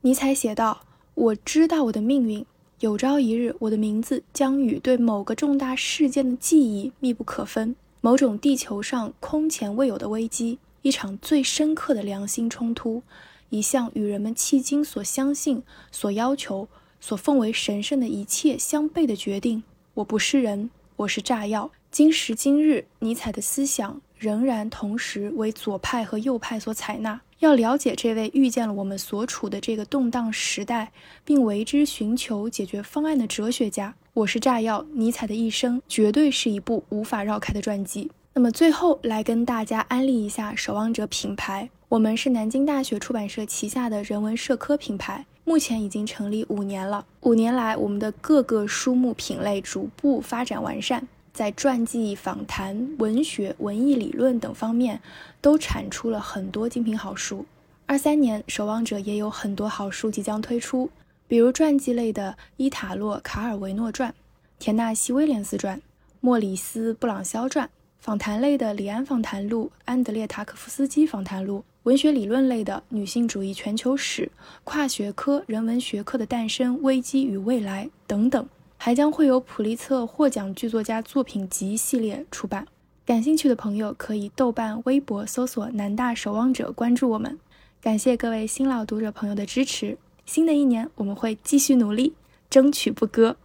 [0.00, 0.80] 尼采写道
[1.12, 2.46] ：“我知道我的命运，
[2.80, 13.04] 有朝一日，我的名字将与对某个重大事件的记忆密不可分，某种地球上空前未有的危机。”一场最深刻的良心冲突，
[13.50, 15.62] 一项与人们迄今所相信、
[15.92, 16.68] 所要求、
[16.98, 19.62] 所奉为神圣的一切相悖的决定。
[19.94, 21.70] 我不是人，我是炸药。
[21.92, 27.20] 今时今日，尼采的思想仍然同时为左派和右派所采纳。
[27.38, 30.92] 要了解这位预见了我们所处的这个动荡时代，
[31.24, 34.84] 并为之寻求解决方案的哲学家，我是炸药。
[34.94, 38.10] 尼采的一生绝对是一部无法绕开的传记。
[38.34, 47.04] 那么最后来跟大家安利一下守望者品牌，我们是南京大学出版社旗下的人文社科品牌，目前已经成立五年了。
[47.20, 51.06] 五年来，我们的各个书目品类逐步发展完善。
[51.34, 55.02] 在传记、访谈、文学、文艺理论等方面，
[55.42, 57.44] 都产出了很多精品好书。
[57.84, 60.88] 二三年，守望者也有很多好书即将推出，
[61.28, 64.10] 比如传记类的《伊塔洛·卡尔维诺传》、
[64.58, 65.76] 《田纳西·威廉斯传》、
[66.20, 67.66] 《莫里斯·布朗肖传》；
[68.02, 74.22] 访谈类的《李安访谈录》、《安德烈·塔可夫斯基访谈录》；文学理论类的《女性主义全球史》、
[74.64, 78.44] 《跨学科人文学科的诞生、危机与未来》等等。
[78.76, 82.66] 还将会有普利策获奖剧作家作品集系列出版，
[83.06, 87.38] 感兴趣的朋友可以豆瓣、微博搜索“南大守望者”关注我们。
[87.80, 89.96] 感谢各位新老读者朋友的支持，
[90.26, 92.14] 新的一年我们会继续努力，
[92.50, 93.36] 争取不割。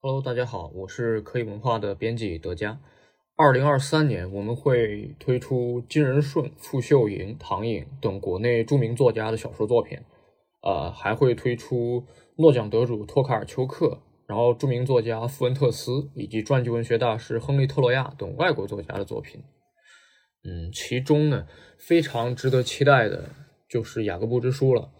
[0.00, 2.76] Hello，大家好，我是可以文化的编辑德佳。
[3.36, 9.98] 二零二三年我们会推出金仁顺、傅秀莹、唐颖等国内著名作家的小说作品，
[10.62, 12.06] 呃，还会推出。
[12.38, 19.42] 诺奖得主托卡尔丘克，然后著名作家富恩特斯以及传记文学大师亨利特洛亚等外国作家的作品。
[20.42, 21.46] 嗯，其中呢
[21.78, 23.28] 非常值得期待的
[23.68, 24.90] 就是《雅各布之书》了。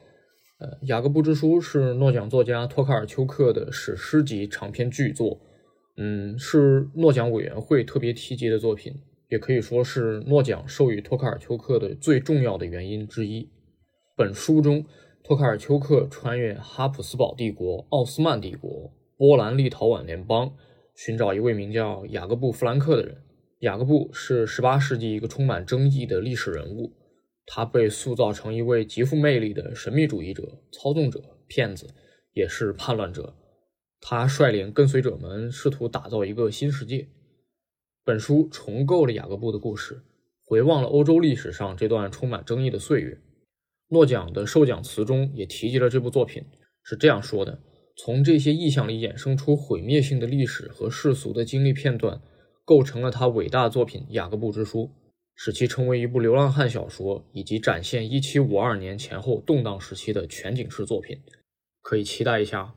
[0.59, 5.41] 呃，《雅各布之书》是诺奖作家托卡尔丘克的史诗级长篇巨作，
[5.97, 8.95] 嗯，是诺奖委员会特别提及的作品，
[9.29, 13.51] 也可以说是诺奖授予托卡尔丘克的最重要的原因之一。
[14.17, 14.85] 本书中。
[15.25, 20.53] 托卡尔丘克穿越哈普斯堡帝国、奥斯曼帝国、波兰立陶宛联邦，
[20.97, 23.17] 寻找一位名叫雅各布·弗兰克的人。
[23.61, 26.93] 雅各布是18世纪一个充满争议的历史人物，
[27.47, 31.87] 他被塑造成一位极富魅力的神秘主义者、操纵者、骗子，
[32.33, 33.33] 也是叛乱者。
[34.05, 37.07] 他率领跟随者们试图打造一个新世界。
[38.05, 40.03] 本书重构了雅各布的故事，
[40.45, 43.21] 回望了欧洲历史上这段充满争议的岁月。
[43.91, 46.45] 诺奖的授奖词中也提及了这部作品，
[46.83, 47.61] 是这样说的：
[47.97, 52.21] 从这些意象里衍生出毁灭性的历史和世俗的经历片段，
[52.65, 54.81] 构成了他伟大作品《雅各布之书》，
[55.37, 61.21] 使其成为一部流浪汉小说，以及展现1752年前后动荡时期的全景式作品。
[61.81, 62.75] 可以期待一下。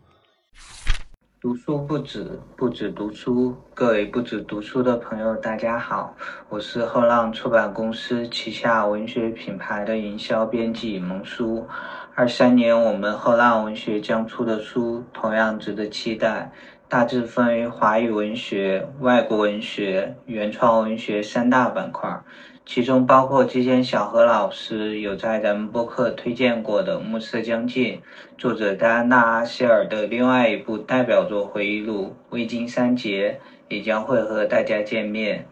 [1.46, 3.56] 读书不止，不止读书。
[3.76, 6.16] 各位不止读书的朋友，大家好，
[6.50, 11.68] 我是后浪出版公司旗下文学品牌的营销编辑蒙书。
[12.16, 16.52] 二三年，我们后浪文学将出的书同样值得期待，
[16.89, 22.24] 大致分为华语文学、外国文学、原创文学三大板块。
[22.66, 27.93] 其中包括之前小何老师有在咱们播客推荐过的《暮色将近》，
[28.39, 33.38] 作者戴安娜·阿希尔的另外一部代表作回忆录《未经三劫》
[33.70, 35.45] 也将会和大家见面。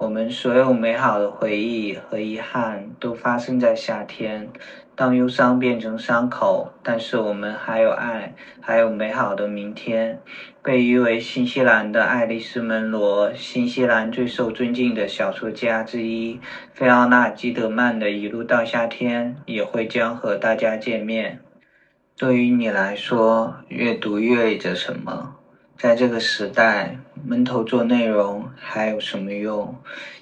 [0.00, 4.48] 我们所有美好的回忆和遗憾都发生在夏天。
[4.94, 10.18] 当忧伤变成伤口，但是我们还有爱，还有美好的明天。
[10.62, 16.40] 被誉为新西兰的爱丽丝·门罗，新西兰最受尊敬的小说家之一，
[16.72, 21.40] 菲奥娜·基德曼的《一路到夏天》也会将和大家见面。
[22.16, 25.36] 对于你来说，阅读意味着什么？
[25.82, 29.74] 在这个时代，闷头做内容还有什么用？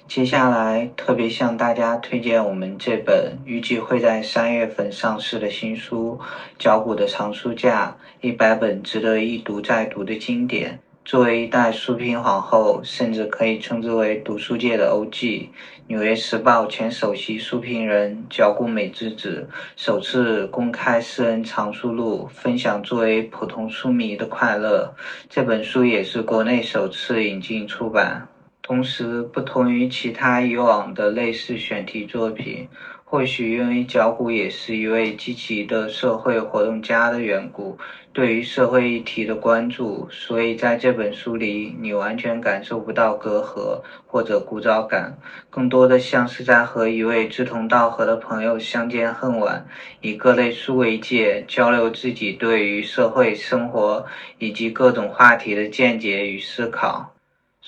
[0.07, 6.17] 接下来特别向大家推荐我们这本预计会在三月份上市的新书
[6.57, 10.79] 《脚骨的藏书架：一百本值得一读再读的经典》。
[11.09, 15.09] 作为一代书评皇后，甚至可以称之为读书界的 OG，
[15.87, 24.93] 《纽约时报》前首席书评人角谷美之子首次公开私人藏书录，分享作为普通书迷的快乐。
[25.27, 28.27] 这本书也是国内首次引进出版。
[28.61, 32.67] 同时，不同于其他以往的类似选题作品。
[33.11, 37.75] 或许因为角谷也是一位积极的社会活动家的缘故，
[38.13, 45.17] 对于社会议题的关注，所以在这本书里，你完全感受不到隔阂或者枯燥感，
[45.49, 49.65] 更多的像是在和一位志同道合的朋友相见恨晚，
[50.01, 54.05] 以各类书为界，交流自己对于社会生活
[54.37, 57.15] 以及各种话题的见解与思考。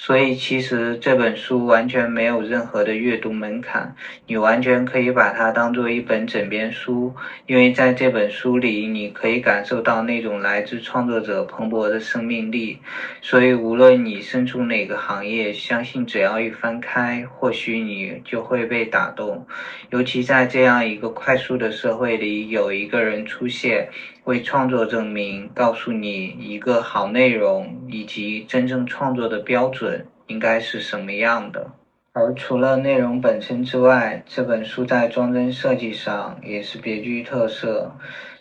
[0.03, 3.95] 所以其实这本书完全没有任何的阅读门槛，
[4.25, 7.13] 你完全可以把它当做一本枕边书，
[7.45, 12.79] 因为在这本书里，你可以感受到那种来自创作者蓬勃的生命力。
[13.21, 19.45] 所以无论你身处哪个行业，相信只要一翻开，或许你就会被打动。
[19.91, 23.89] 尤其在这样一个快速的社会里，有一个人出现。
[24.31, 31.71] 为创作证明，告诉你一个好内容以及真正创作的标准应该是什么样的。
[32.13, 37.91] 而除了内容本身之外，这本书在装帧设计上也是别具特色。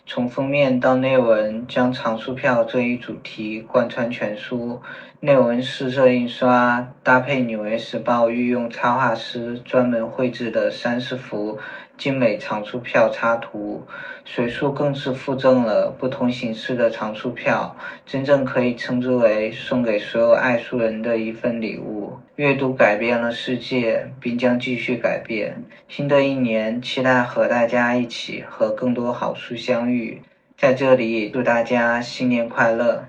[0.05, 4.81] 从封面到内文，将藏书票这一主题贯穿全书。
[5.19, 11.59] 内文四色印刷，搭配《纽约时报》御用插画师专门绘制的三十幅。
[12.01, 13.85] 精美藏书票插图，
[14.25, 17.77] 随书更是附赠了不同形式的藏书票，
[18.07, 22.17] 真正可以称之为送给所有爱书人的一份礼物。
[22.37, 25.63] 阅读改变了世界，并将继续改变。
[25.87, 30.23] 新的一年，期待和大家一起和更多好书相遇。
[30.57, 33.05] 在这里，祝大家新年快乐！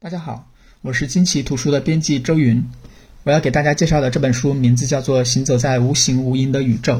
[0.00, 0.48] 大家好，
[0.82, 2.60] 我是惊奇图书的编辑周云。
[3.22, 6.96] 我要给大家介绍的这本书名字叫做《行走在无形无垠的宇宙》，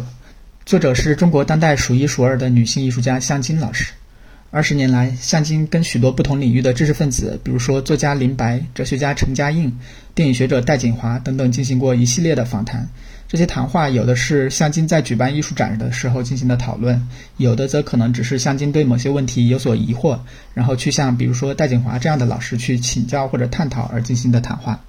[0.66, 3.94] 作者是中国当代数一数二的女性艺术家向金老师。
[4.50, 9.78] 二十年来，向金跟许多不同领域的知识分子，比如说作家林白、哲学家陈嘉映、
[10.14, 12.86] 电影学者戴锦华等等，进行过一系列的访谈。
[13.26, 17.08] 这些谈话有的是向金在举办艺术展的时候进行的讨论，
[17.38, 20.18] 有的则可能只是向金对某些问题有所疑惑，
[20.52, 24.84] 然后去向比如说戴锦华这样的老师去请教或者探讨而进行的谈话。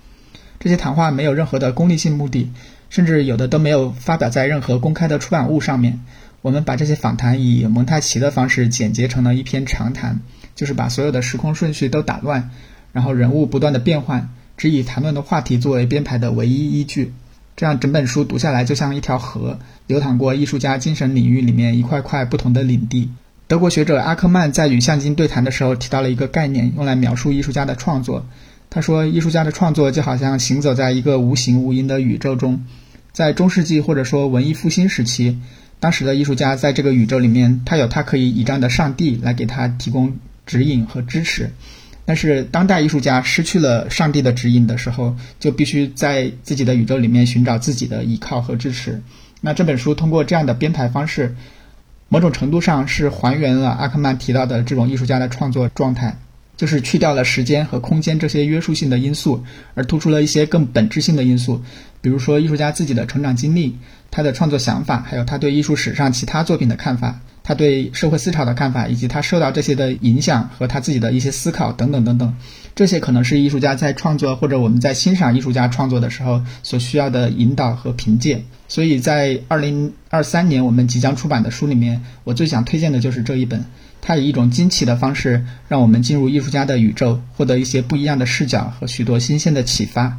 [0.62, 2.52] 这些谈话没有任何的功利性目的，
[2.92, 6.00] 甚至有的都没有发表在任何公开的出版物上面。
[6.44, 10.20] 我们把这些访谈以蒙太奇的方式剪辑成了一篇长谈，
[10.54, 12.52] 就是把所有的时空顺序都打乱，
[12.94, 17.12] 然后人物不断的变换，只以谈论的话题作为编排的唯一依据。
[17.56, 19.58] 这样整本书读下来就像一条河，
[19.88, 23.10] 流淌过艺术家精神领域里面一块块不同的领地。
[23.48, 28.28] 德国学者阿克曼在与向金对谈的时候提到了一个概念，用来描述艺术家的创作。
[28.74, 32.66] 他说：“艺术家的创作就好像行走在一个无形无垠的宇宙中，
[33.12, 35.38] 在中世纪或者说文艺复兴时期，
[35.82, 41.52] 当时的艺术家在这个宇宙里面，他有他可以倚仗的上帝来给他提供指引和支持。
[42.06, 49.04] 但是当代艺术家失去了上帝的指引的时候，就必须在自己的宇宙里面寻找自己的依靠和支持。
[49.42, 51.36] 那这本书通过这样的编排方式，
[52.08, 56.16] 某种程度上是还原了阿克曼提到的这种艺术家的创作状态。”
[56.58, 59.44] 就是去掉了时间和空间这些约束性的因素，
[59.74, 61.64] 而突出了一些更本质性的因素，
[62.02, 63.78] 比如说艺术家自己的成长经历、
[64.12, 72.36] 他的创作想法，还有他对艺术史上其他作品的看法，他对社会思潮的看法，以及他受到这些的影响和他自己的一些思考等等等等，
[72.76, 78.44] 这些可能是艺术家在创作或者我们在欣赏艺术家创作的时候所需要的引导和凭借。
[78.68, 83.66] 所以在二零二三年我们即将出版的书里面，我最想推荐的就是这一本。
[84.02, 90.18] 它以一种惊奇的方式，让我们进入艺术家的宇宙，获得一些不一样的视角和许多新鲜的启发。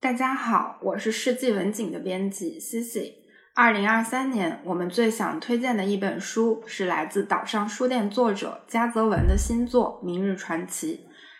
[0.00, 3.12] 大家好，我是世纪文景的编辑 Cici。
[3.54, 10.94] 二零二三年，我们最想推荐的一本书是来自岛上书店作者加泽文的新作《明日传奇》。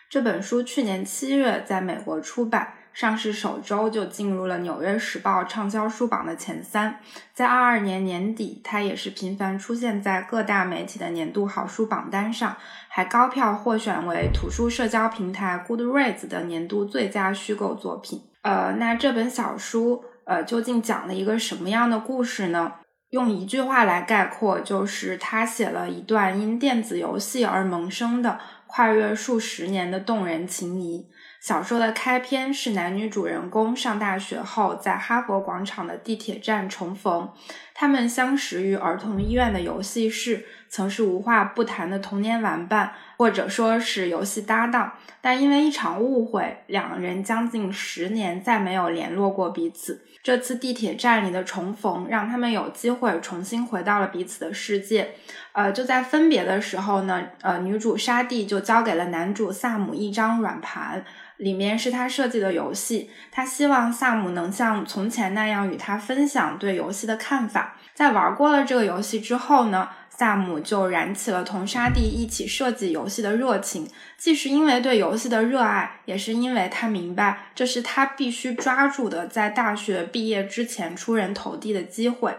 [0.09, 2.73] 这本书去年七月在美国出版。
[2.93, 6.99] 上市首周就进入了《纽约时报》畅销书榜的前三，
[7.33, 12.57] 在二二年年底，它也是频繁出现在各大媒体的年度好书榜单上，
[12.89, 18.21] 还高票获选为图书社交平台 Goodreads 的年度最佳虚构作品。
[18.41, 22.73] 呃，那这本小书呃究竟讲了一个什么样的故事呢？
[23.11, 31.07] 用一句话来概括，就是他写了一段因电子游戏而萌生的跨越数十年的动人情谊。
[31.39, 37.31] 小说的开篇是男女主人公上大学后在哈佛广场的地铁站重逢，
[37.73, 44.91] 他们相识于儿童医院的游戏室，曾是无话不谈的童年玩伴，或者说是游戏搭档。
[45.21, 50.03] 但因为一场误会，两人将近十年再没有联络过彼此。
[50.21, 55.11] 这次地铁站里的重逢，让他们有机会重新回到了彼此的世界。
[55.53, 61.03] 呃，就在分别的时候呢，呃，女主沙蒂就交给了男主萨姆一张软盘。
[61.39, 67.77] 里面是他设计的游戏，他希望萨姆能像从前那样与他分享对游戏的看法。
[67.93, 73.87] 在玩过了这个游戏之后呢，萨姆就燃起了同沙蒂一起设计游戏的热情，
[74.17, 82.35] 既是因为对游戏的热爱，也是因为他明白这是他必须抓住的，在大学毕业之前出人头地的机会。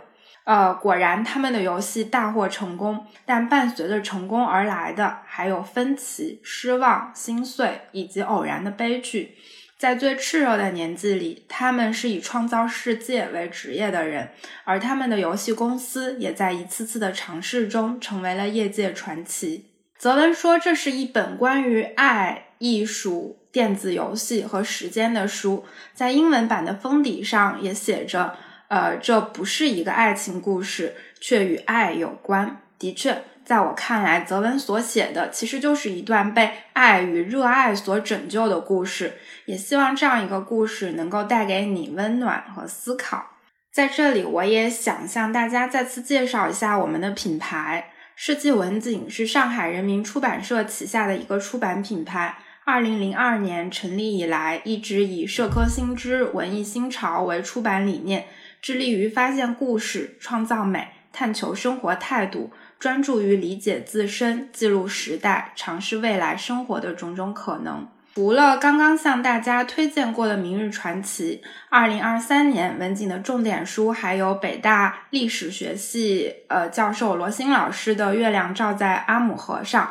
[0.51, 9.36] 呃，果然他们的游戏大获成功，但伴随着成功而来的还有分歧、失望、心碎以及偶然的悲剧。
[9.78, 14.30] 在最炽热的年纪里，他们是以创造世界为职业的人，
[14.64, 19.66] 而他们的游戏公司也在一次次的尝试中成为了业界传奇。
[19.96, 25.64] 泽文说，这是一本关于爱、艺术、电子游戏和时间的书。
[25.94, 28.34] 在英文版的封底上也写着
[28.71, 33.23] ：“呃，这不是一个爱情故事，却与爱有关。”的确。
[33.43, 39.14] 在我看来，泽文所写的其实就是一段被爱与热爱所拯救的故事。
[39.47, 43.27] 也希望这样一个故事能够带给你温暖和思考。
[43.73, 52.37] 在这里，我也想向大家再次介绍一下我们的品牌——世纪文景，是上海人民出版社旗下的一个出版品牌。
[52.64, 58.27] 二零零二年成立以来，一直以社科新知、文艺新潮为出版理念，
[58.61, 62.53] 致力于发现故事、创造美、探求生活态度。
[62.79, 67.87] 专注于理解自身、记录时代、尝试未来生活的种种可能。
[68.15, 79.85] 除了刚刚向大家推荐过的《明日传奇》，二零二三年文景的重点书还有北大历史学系呃教授罗新老师的《月亮照在阿姆河上》。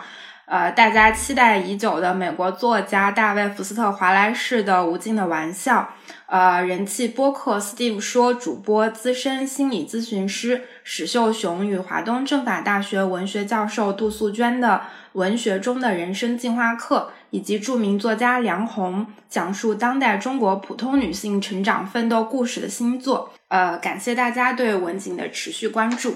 [0.45, 5.93] 呃，大家期待已久的美国作家大卫·福斯特·华莱士的《无尽的玩笑》，
[6.29, 14.67] 呃，人气播客 Steve 说主播、资深心理咨询师史秀雄与华东政法大学文学教授杜素娟的
[15.13, 23.33] 《文学中的人生进化课》，以及著名作家梁鸿讲述当代中国普通女性成长奋斗故事的新作。
[23.47, 26.15] 呃，感谢大家对文景的持续关注。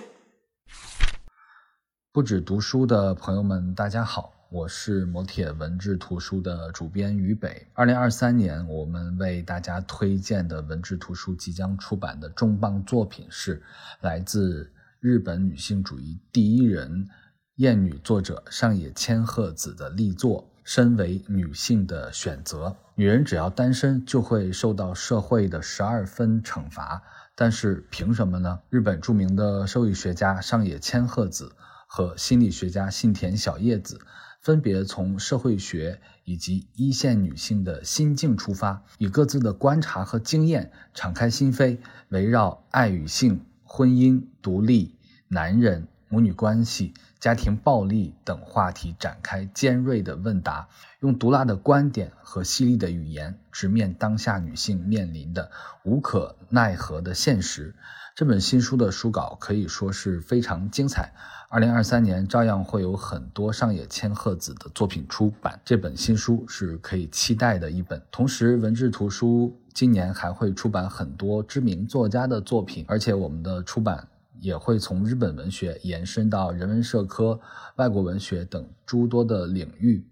[2.11, 7.66] 不止读书的朋友们，大家好，我是磨铁文志图书的主编于北。
[7.74, 13.64] 二零二三年，我们为大家推荐的文志图书即将出版的重磅作品是
[14.01, 17.10] 来自日本女性主义第一人
[17.56, 22.68] 厌女作者上野千鹤子的力作《身为女性的选择》。
[22.93, 27.01] 女人只要单身，就会受到社会的十二分惩罚，
[27.34, 28.60] 但是凭什么呢？
[28.70, 31.56] 日本著名的社会学家上野千鹤子。
[31.86, 34.01] 和心理学家信田小叶子
[34.43, 41.77] 分别从社会学以及一线女性的心境出发，以各自的观察和经验敞开心扉，
[42.09, 44.97] 围绕爱与性、婚姻、独立、
[45.29, 50.67] 男人、母女关系、家庭暴力等话题展开尖锐的问答，
[50.99, 55.51] 用毒辣的观点和犀利的语言直面当下女性面临的
[55.85, 57.75] 无可奈何的现实。
[58.16, 61.11] 这本新书的书稿可以说是非常精彩。
[61.49, 67.99] 二零二三年照样会有很多上野千鹤子的作品出版，这本新书是可以期待的一本。
[68.11, 74.07] 同时，文志图书今年还会出版很多知名作家的作品，而且我们的出版
[74.39, 77.39] 也会从日本文学延伸到人文社科、
[77.78, 80.05] 外国文学等诸多的领域。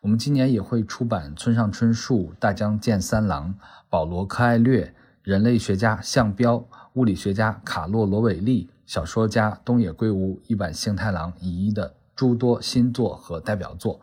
[0.00, 3.54] 我们今年也会出版村上春树、大江健三郎、
[3.88, 4.92] 保罗柯艾略、
[5.22, 8.70] 人类学家向彪、物理学家卡洛罗韦利。
[8.86, 14.00] 小说家东野圭吾、一坂幸太郎一一的诸多新作和代表作。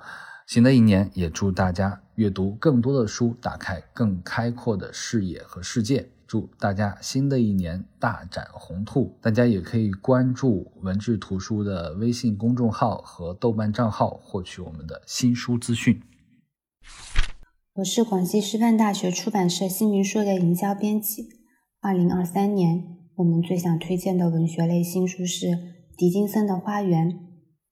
[0.48, 6.10] 新的一年，也祝大家阅读更多的书，打开更开阔的视野和世界。
[6.28, 9.18] 祝大家新的一年大展宏图！
[9.22, 16.02] 大家也可以关注文志图书的微信公众号和豆瓣账号，获取我们的新书资讯。
[17.76, 21.41] 我是广西师范大学出版社新民说的营销编辑。
[21.84, 22.99] 二零二三年。
[23.15, 25.47] 我们最想推荐的文学类新书是
[25.97, 27.09] 狄金森的《花园》。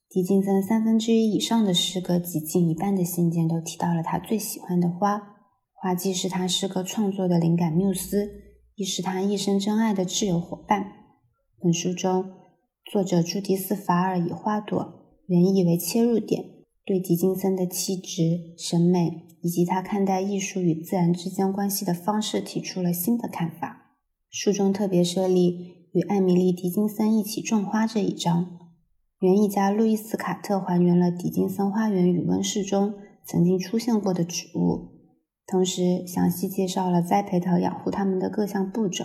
[0.10, 5.22] 狄金森三分之一以上的诗歌及近一半的信件都提到了他最喜欢的花。
[5.74, 8.32] 花既是他诗歌创作的灵感缪斯，
[8.74, 10.88] 亦是他一生真爱的挚友伙伴。
[11.62, 12.26] 本书中，
[12.92, 16.44] 作者朱迪斯·法尔以花朵原意为切入点，
[16.84, 23.86] 对狄金森的气质、审美以及他看待艺术与自然之间关系的方式提出了新的看法。
[24.32, 28.60] 书中特别设立与艾米丽·狄金森一起种花这一章，
[29.22, 32.94] 园艺家路易斯·卡特还原了狄金森花园与温室中
[33.26, 34.92] 曾经出现过的植物，
[35.48, 39.04] 同时详细介绍了栽培和养护它们的各项步骤。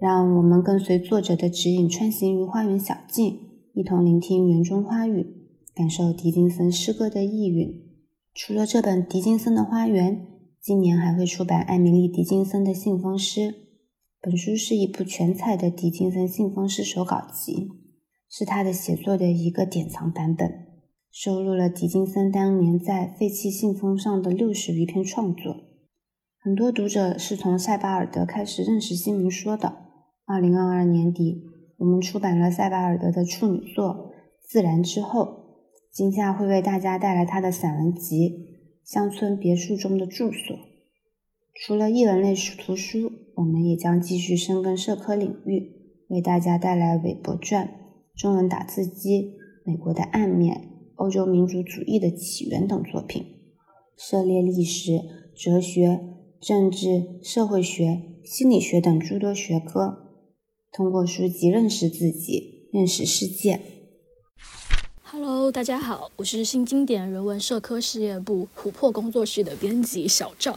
[0.00, 3.38] 让我们跟随作者的指引，穿行于花园小径，
[3.74, 5.26] 一同聆听园中花语，
[5.74, 7.68] 感受狄金森诗歌的意蕴。
[8.32, 10.16] 除了这本《狄金森的花园》，
[10.62, 13.63] 今年还会出版艾米丽·狄金森的信封诗。
[14.24, 17.68] 本书是一部全彩的狄金森信封式手稿集，
[18.30, 20.66] 是他的写作的一个典藏版本，
[21.12, 25.54] 收录了狄金森当年在废弃信封上的六十余篇创作。
[26.38, 29.76] 很多读者是从塞巴尔德开始认识新民说的。
[30.24, 31.42] 二零二二年底，
[31.76, 33.94] 我们出版了塞巴尔德的处女作
[34.40, 35.20] 《自然之后》，
[35.92, 38.30] 今夏会为大家带来他的散文集
[38.90, 40.56] 《乡村别墅中的住所》。
[41.54, 45.72] 除了译文类图书，我们也将继续深耕社科领域，
[46.08, 47.68] 为大家带来韦伯传、
[48.14, 49.32] 中文打字机、
[49.64, 53.24] 美国的暗面、欧洲民族主义的起源等作品，
[53.96, 55.00] 涉猎历史、
[55.36, 56.00] 哲学、
[56.40, 60.12] 政治、社会学、心理学等诸多学科，
[60.70, 63.60] 通过书籍认识自己，认识世界。
[65.02, 70.56] Hello，大家好，我是新经典人文社科事业部琥珀工作室的编辑小赵。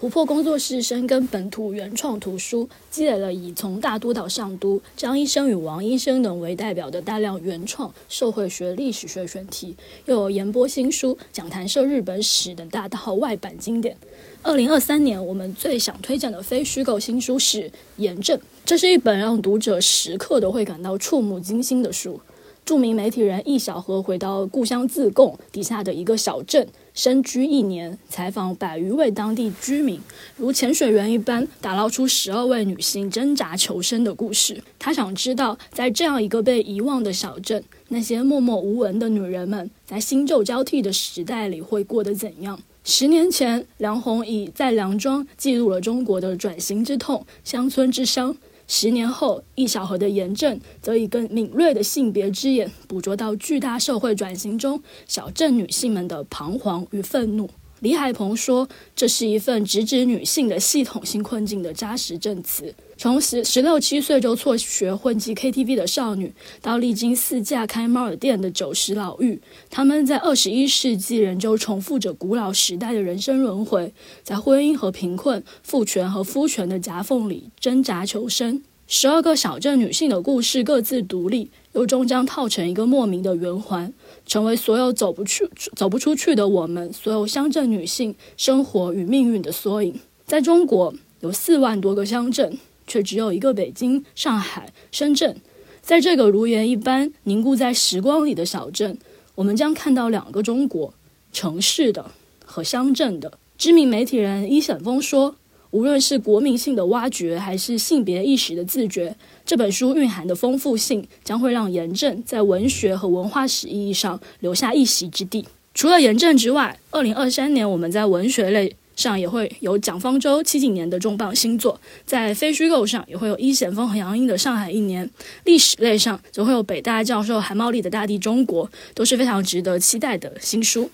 [0.00, 9.74] 琥珀工作室深耕本土原创图书，积累了以从大都到上都、张医生与王医生等为代表的大量原创社会学、历史学选题，
[10.04, 13.96] 又有研播新书、讲谈社日本史等大套外版经典。
[14.40, 17.62] 二零二三年，我们最想推荐的非虚构新书是
[17.96, 22.20] 《严正》，这是一本让读者时刻都会感到触目惊心的书。
[22.64, 26.68] 著名媒体人易小河回到故乡自贡底下的一个小镇，
[26.98, 30.00] 深居一年，采访百余位当地居民，
[30.36, 34.60] 如潜水员一般打捞出十二位女性挣扎求生的故事。
[34.80, 42.58] 他想知道，在这样一个被遗忘的小镇，那些默默无闻的女人们，在新旧交替的时代里会过得怎样？
[42.82, 48.36] 十年前，梁鸿以在梁庄记录了中国的转型之痛、乡村之伤。
[48.70, 57.48] 十年后，易小河的严正则以更敏锐的性别之眼，捕捉到巨大社会转型中小镇女性们的彷徨与愤怒。
[57.80, 62.74] 李海鹏说：“这是一份直指女性的系统性困境的扎实证词。
[62.96, 69.38] 从十十六七岁就辍学混迹 KTV 的少女，到历经四嫁开猫耳店的九十老妪，
[69.70, 73.92] 她们在二十一世纪仍旧重复着古老时代的人生轮回，
[74.24, 78.60] 在婚姻和贫困、父权和夫权的夹缝里挣扎求生。
[78.90, 83.92] 十二个小镇女性的故事各自独立，又终将套成一个莫名的圆环，
[84.24, 90.00] 成为所有走不去、走不出去的我们所有乡镇女性生活与命运的缩影。
[90.24, 95.36] 在中国，有四万多个乡镇，却只有一个北京、上海、深圳。
[95.82, 98.96] 在这个如盐一般凝固在时光里的小镇，
[99.34, 100.94] 我们将看到两个中国：
[101.30, 102.10] 城市的
[102.42, 103.34] 和乡镇的。
[103.58, 105.36] 知名媒体人伊沈峰说。
[105.70, 109.14] 无论是国民性的挖掘，还是性别意识的自觉，
[109.44, 115.46] 这本书蕴含的丰富性将会让严正在文学和文化史意义上留下一席之地。
[115.74, 125.06] 除了严正之外，二零二三年我们在文学类上也会有蒋方舟、七几年的重磅新作；在非虚构上也会有一险峰和杨英的《上海一年》；
[125.44, 130.90] 历史类上则会有北大教授韩茂利的《大地中国》，都是非常值得期待的新书。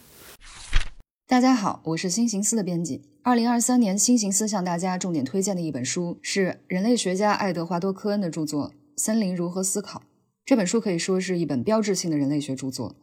[1.28, 3.13] 大家好，我是新行思的编辑。
[3.26, 8.68] 二零二三年新行思向大家重点推荐的一本书是人类学家爱德华多·科恩的著作
[8.98, 10.00] 《森林如何思考》。
[10.44, 12.94] 这本书可以说是一本标志性的人类学著作，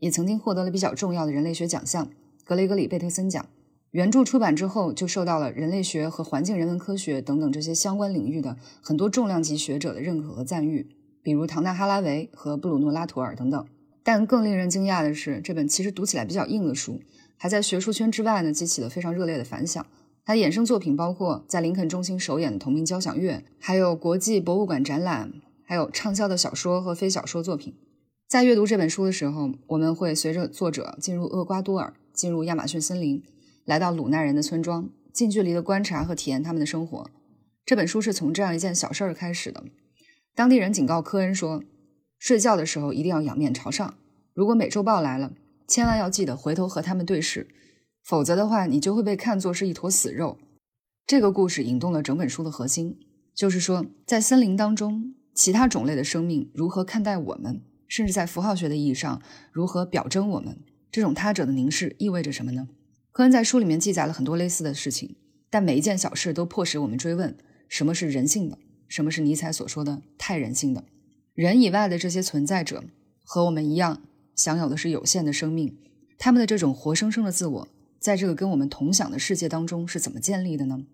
[0.00, 2.10] 也曾经获得了比较重要的人类学奖项——
[2.44, 3.46] 格雷格里·贝特森奖。
[3.92, 10.88] 原著出版之后，就受到了人类学和环境人文科学等等这些相关领域的很多重量级学者的认可和赞誉，
[11.22, 13.64] 比如唐纳·哈拉维和布鲁诺·拉图尔等等。
[14.02, 17.00] 但更令人惊讶的是，这本其实读起来比较硬的书。
[17.38, 19.86] 还在学术圈之外呢，激起了非常热烈的反响。
[20.24, 25.32] 他的衍生作品包括在林肯中心首演的同名交响乐，还有国际博物馆展览，
[25.64, 27.74] 还有畅销的小说和非小说作品。
[28.28, 33.22] 在阅读这本书的时候，我们会随着作者进入厄瓜多尔，进入亚马逊森林，
[33.64, 37.08] 来到鲁奈人的村庄，近距离的观察和体验他们的生活。
[37.64, 39.64] 这本书是从这样一件小事儿开始的。
[40.34, 41.62] 当地人警告科恩说，
[42.18, 43.94] 睡觉的时候一定要仰面朝上。
[44.34, 45.32] 如果美洲豹来了。
[45.68, 47.46] 千万要记得回头和他们对视，
[48.02, 50.38] 否则的话，你就会被看作是一坨死肉。
[51.06, 52.98] 这个故事引动了整本书的核心，
[53.34, 59.20] 就是说，在森林当中，其他种类的生命如何看待我们，甚至在符号学的意义上，
[59.52, 60.58] 如何表征我们。
[60.90, 62.66] 这种他者的凝视意味着什么呢？
[63.12, 65.16] 科恩在书里面记载了很多类似的事情，
[65.50, 67.36] 但每一件小事都迫使我们追问：
[67.68, 68.58] 什么是人性的？
[68.88, 70.84] 什么是尼采所说的太人性的？
[71.34, 72.84] 人以外的这些存在者
[73.22, 74.02] 和我们一样。
[74.38, 75.76] 享有的是有限的生命，
[76.16, 77.68] 他们的这种活生生的自我，
[77.98, 80.84] 在这个跟我们同享的世界当中是怎么建立的呢？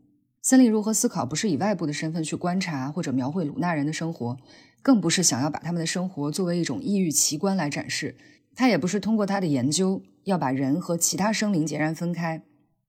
[0.40, 1.26] 森林如何思考？
[1.26, 4.38] 不是以外部的身份去观察或者描绘鲁纳人的生活，
[4.80, 8.16] 更不是想要把他们的生活作为一种异域奇观来展示。
[8.54, 12.42] 他也不是通过他的研究要把人和其他生灵截然分开，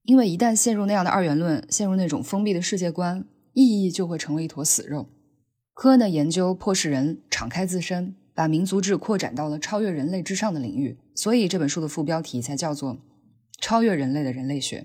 [0.03, 5.09] 因为一旦陷入那样的二元论，陷入那种封闭的世界观，意义就会成为一坨死肉。
[5.73, 8.15] 科恩的研究迫使人敞开自身。
[8.35, 12.93] 把民族志扩展到了超越人类之上的领域，所以这本书的副标题才叫做
[13.61, 14.81] 《超越人类的人类学》。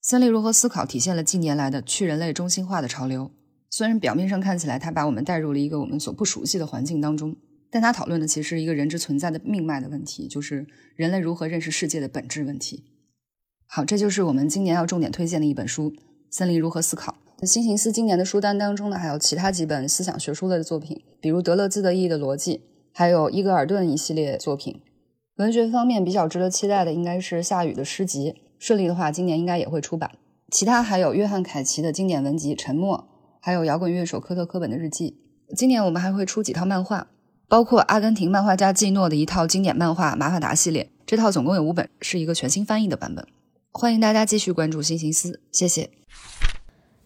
[0.00, 3.32] 森林如何思考体现了近年来的去人类中心化的潮流。
[3.68, 7.36] 虽然表面上看起来他把我们带入了一个我们所不熟悉的环境当中，
[7.70, 10.66] 但他讨论的其实一个人之存在的命脉的问题，就是
[10.96, 12.84] 人类如何认识世界的本质问题。
[13.66, 15.90] 好，这就是我们今年要重点推荐的一本书
[16.30, 17.12] 《森林如何思考》。
[17.42, 22.56] 新形思今年的书单当中呢，还有其他几本思想学书类的作品，比如德勒兹的《意义的逻辑》，
[22.92, 24.80] 还有伊格尔顿一系列作品。
[25.36, 30.10] 文学方面比较值得期待的应该是夏雨的诗集，顺利的话，今年应该也会出版。
[30.50, 32.98] 其他还有约翰凯奇的经典文集《沉默》，
[33.40, 35.16] 还有摇滚乐手科特·科本的日记。
[35.56, 37.06] 今年我们还会出几套漫画，
[37.48, 43.26] 包括阿根廷漫画家季诺的一套经典漫画《马法达系列》，这套总共有五本，是一个全新翻译的版本。
[43.72, 45.99] 欢迎大家继续关注新形思，谢谢。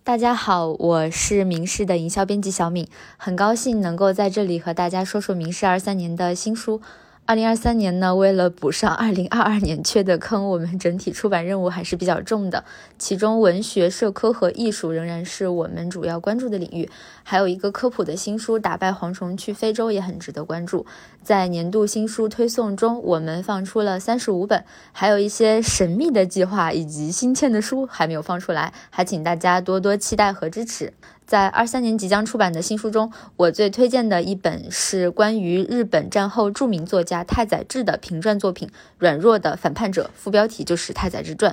[0.07, 2.87] 大家好，我是明世的营销编辑小敏，
[3.17, 6.83] 很高兴能够在这里和大家说说明世二三年的新书。
[7.27, 12.63] 二零二三年呢，为了补上二零二二年缺的坑，我们整体出版任务还是比较重的。
[12.99, 16.91] 其中，文学、社科和艺术仍然是我们主要关注的领域。
[17.23, 20.85] 还有一个科普的新书《打败蝗虫去非洲》也很值得关注。
[21.23, 24.63] 在年度新书推送中，我们放出了三十五本，
[24.93, 30.93] 还有一些神秘的计划以及新签的书还没有放出来，还请大家多多期待和支持。
[31.27, 38.69] 在二三年即将出版的新书中，我最推荐的一本是关于日本战后著名作家太宰治的评传作品
[38.99, 41.53] 《软弱的反叛者》，副标题就是《太宰治传》。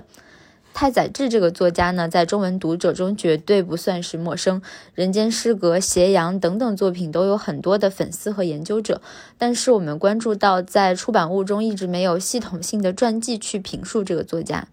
[0.73, 4.61] 太宰治这个作家呢，在中文读者中绝对不算是陌生，
[4.95, 9.01] 《人间失格》《斜阳》等等作品都有很多的粉丝和研究者。
[9.37, 14.67] 但是我们关注到，在出版物中一直没有系统性的传记去评述这个作家。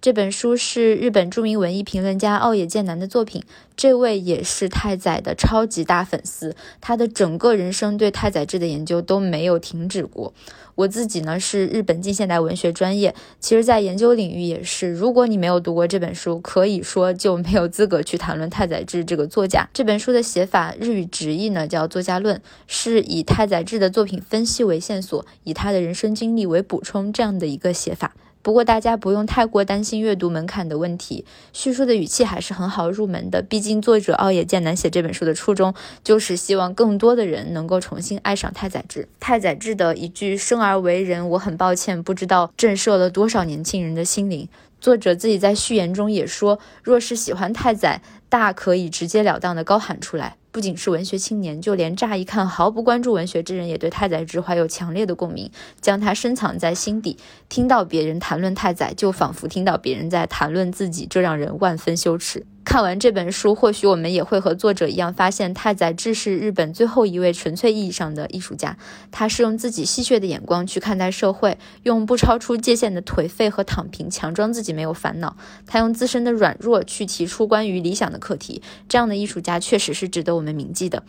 [0.00, 3.44] 这本书是日本著名文艺评论家奥野健男的作品，
[3.76, 10.32] 这位也是太宰的超级大粉丝，他的整个人生对太宰治的研究都没有停止过。
[10.74, 19.68] 我自己呢是日本近现代文学专业，其实在研究领域也是，如果你没有读过这本书，可以说就没有资格去谈论太宰治这个作家。
[19.74, 28.14] 这本书的写法日语直译呢叫作家论，是以太宰治的作品分析为线索，以他的人生经历为补充这样的一个写法。
[28.42, 33.42] 不过大家不用太过担心阅读门槛的问题，叙述的语气还是很好入门的。
[33.42, 39.06] 毕竟作者奥野健男写这本书的初衷，就是希望更多的人能够重新爱上太宰治。
[39.20, 44.48] 太宰治的一句“生而为人，我很抱歉”，不知道震慑了多少年轻人的心灵。
[44.80, 50.36] 作者自己在序言中也说，若是喜欢太宰，大可以直截了当的高喊出来。
[50.52, 57.16] 不仅是文学青年，就连乍一看毫不关注文学之人，也对太宰治怀有强烈的共鸣，将他深藏在心底。
[57.48, 62.44] 听到别人谈论太宰，就仿佛听到别人在谈论自己，这让人万分羞耻。
[62.62, 68.76] 看完这本书，或许我们也会和作者一样，发现太宰治是日本最后一位纯粹意义上的艺术家。
[69.10, 75.36] 他是用自己戏谑的眼光去看待社会，用不超出界限的颓废和躺平强装自己没有烦恼。
[75.66, 78.62] 他用自身的软弱去提出关于理想的课题。
[78.88, 81.02] 这样的艺术家确实是值得我们铭记的。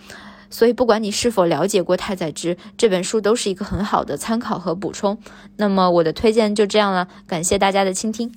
[0.50, 5.18] 所以，不管你是否了解过太宰治，这本书都是一个很好的参考和补充。
[5.58, 8.34] 那么，我的推荐就这样了，感谢大家的倾听。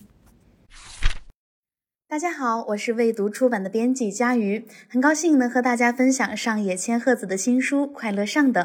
[2.14, 8.64] 大家好，我是未读出版的编辑佳瑜，很高兴能和大家分享上野千鹤子的新书《快乐上等》。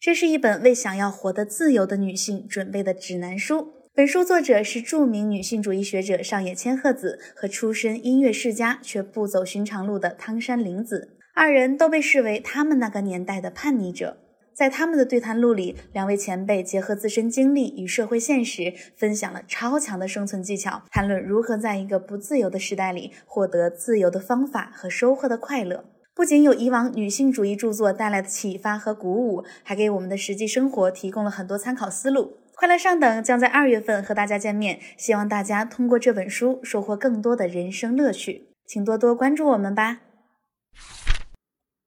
[0.00, 3.68] 这是一本为想要活得自由的女性准备的指南书。
[3.92, 14.16] 本书作者是著名女性主义学者上野千鹤子和出身音乐世家却不走寻常路的汤山玲子，二人都被视为他们那个年代的叛逆者。
[14.54, 25.84] 在他们的对谈录里，两位前辈结合自身经历与社会现实，分享了超强的生存技巧，谈论如何在一个不自由的时代里获得自由的方法和收获的快乐。
[26.14, 32.36] 不仅有以往女性主义著作带来的启发和鼓舞，还给我们的实际生活提供了很多参考思路。
[32.54, 40.00] 快乐上等将在二月份和大家见面，希望大家通过这本书收获更多的人生乐趣，请多多关注我们吧。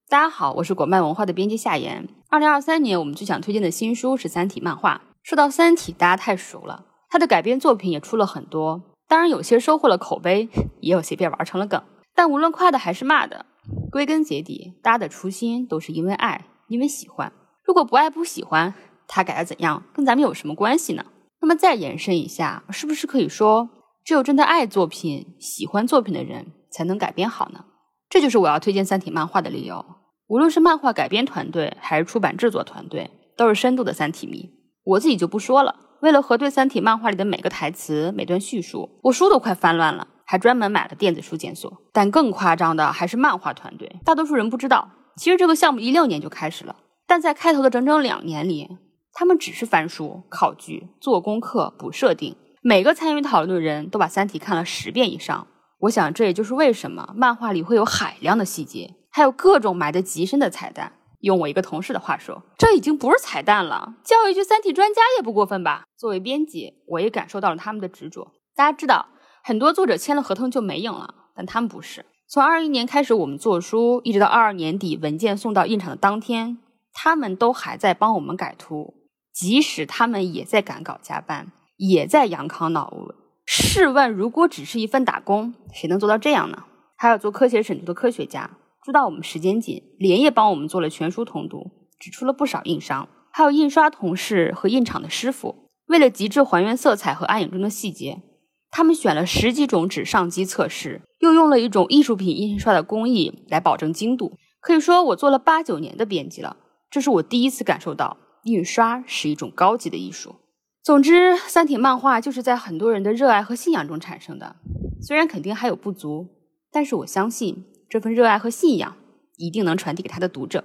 [0.10, 2.08] 大家好，我是果麦文化的编辑夏言。
[2.36, 5.02] 二零二三年，我们最想推荐的新书是《三体》漫画。
[5.24, 8.82] 说到《三体》，大家太熟了，它的改编作品也出了很多。
[9.08, 10.50] 当然，有些收获了口碑，
[10.84, 11.82] 也有些被玩成了梗。
[12.14, 13.46] 但无论夸的还是骂的，
[13.90, 17.32] 归根结底，大家的初心都是因为爱，因为喜欢。
[17.64, 18.74] 如果不爱不喜欢，
[19.08, 21.06] 他改的怎样，跟咱们有什么关系呢？
[21.40, 23.70] 那么再延伸一下，是不是可以说，
[24.04, 27.64] 只有真的爱作品、喜欢作品的人，才能改编好呢？
[28.10, 29.86] 这就是我要推荐《三体》漫画的理由。
[30.28, 34.50] 无论是漫画改编团队还是出版制作团队，都是深度的三体迷。
[34.84, 35.76] 我自己就不说了。
[36.02, 41.72] 为了核对《三体》漫画里的每个台词、每段叙述，我书都快翻乱了，还专门买了电子书检索。
[41.94, 44.00] 但更夸张的还是漫画团队。
[44.04, 46.76] 大多数人不知道，其实这个项目一六年就开始了，
[47.08, 48.70] 但在开头的整整两年里，
[49.14, 52.36] 他们只是翻书、考据、做功课、补设定。
[52.62, 55.48] 每个参与讨论的人都把《三体》看了十遍以上。
[55.82, 60.92] 我想这也就是为什么漫画里会有海量的细节，还有各种埋得极深的彩蛋。
[61.22, 65.86] 用我一个同事的话说，这已经不是彩蛋了，叫一句“三体专家”也不过分吧？
[65.98, 68.34] 作为编辑，我也感受到了他们的执着。
[68.58, 69.06] 大家知道，
[69.42, 72.06] 很多作者签了合同就没影了，但他们不是。
[72.28, 76.58] 从二一年开始，我们做书，一直到二二年底文件送到印厂的当天，
[76.92, 78.96] 他们都还在帮我们改图，
[79.34, 83.14] 即使他们也在赶稿加班，也在养康脑雾。
[83.46, 86.64] 试问，如果只是一份打工，谁能做到这样呢？
[86.98, 88.50] 还有做科学审图的科学家，
[88.86, 93.10] 知道我们时间紧，连夜帮我们做了全书通读，指出了不少硬伤。
[93.32, 98.22] 还有印刷同事和印厂的师傅，为了极致还原色彩和暗影中的细节，
[98.70, 104.38] 他们选了十几种纸上机测试，又用了一种艺术品印刷的工艺来保证精度。
[104.62, 106.58] 可以说，我做了八九年的编辑了，
[106.92, 110.36] 这是我第一次感受到印刷是一种高级的艺术。
[110.84, 114.58] 总之，三体漫画就是在很多人的热爱和信仰中产生的。
[115.02, 116.28] 虽然肯定还有不足，
[116.72, 118.96] 但是我相信这份热爱和信仰
[119.38, 120.64] 一定能传递给他的读者。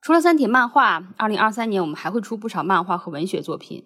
[0.00, 3.84] 除了三体漫画，二零二三年我们还会出不少漫画和文学作品。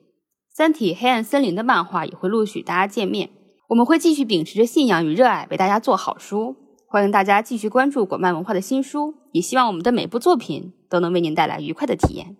[0.50, 3.28] 三体黑暗森林的漫画也会陆续大家见面。
[3.68, 6.56] 我们会继续秉持着信仰与热爱，为大家做好书。
[6.88, 12.36] 欢迎大家继续关注果漫文化的新书，也希望我们的每部作品都能为您带来愉快的体验。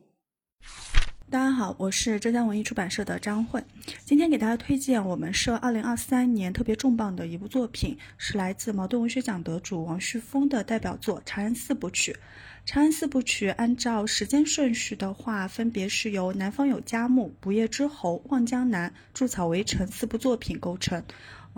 [1.29, 3.61] 大家好，我是浙江文艺出版社的张慧，
[4.05, 12.12] 今天给大家推荐我们社二零二三年特别重磅的一部作品，是来自茅盾文学奖得主王旭峰的代表作《长安四部曲》。
[12.64, 21.03] 《长安四部曲》按照时间顺序的话，分别是由《南方有佳木》《不夜之侯》《望江南》《筑草围城》四部作品构成。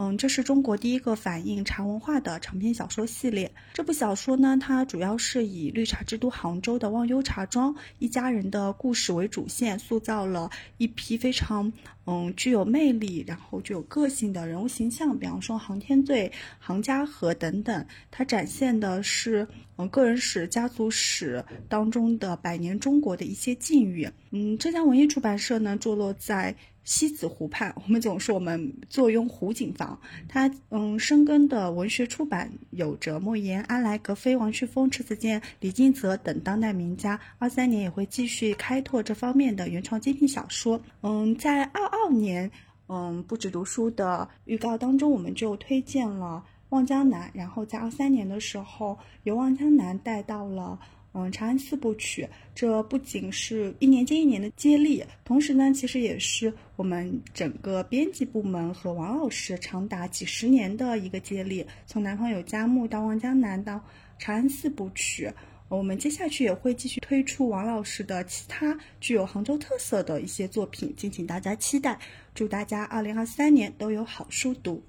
[0.00, 3.50] 嗯，这是中国第一个反映茶文化的长篇小说系列。
[3.74, 11.72] 这部小说呢，它主要是以绿茶之都杭州的忘忧茶庄一家人的故事为主线，塑造了一批非常
[12.06, 15.18] 嗯具有魅力，然后具有个性的人物形象。
[15.18, 16.30] 比方说杭天醉、
[16.60, 24.08] 杭家和等等，它展现的是嗯个人史、家族史当中的百年中国的一些境遇。
[24.30, 26.54] 嗯，浙江文艺出版社呢，坐落在。
[26.88, 30.00] 西子湖畔，我们总说我们坐拥湖景房。
[30.26, 37.20] 它嗯，深耕的文学出版有着莫言、安来、格非、王旭峰、迟子建、李金泽等当代名家。
[37.38, 40.80] 二三年也会继续开拓这方面的原创精品小说。
[41.02, 42.50] 嗯，在二二年，
[42.88, 50.78] 嗯，不止读书的预告当中，我们就推荐了《望江南》，然后在二三年的时候，由《望江南》带到了。
[51.14, 61.66] 嗯，长安四部曲，这不仅是一年接一年的接力，同时呢，其实也是我们整个编辑部门和王老师长达几十年的一个接力。
[61.86, 63.82] 从南方有佳木到望江南到
[64.18, 65.32] 长安四部曲，
[65.68, 71.98] 我们接下去也会继续推出王老师的其他具有杭州特色的一些作品，敬请大家期待。
[72.34, 74.84] 祝大家二零二三年都有好书读。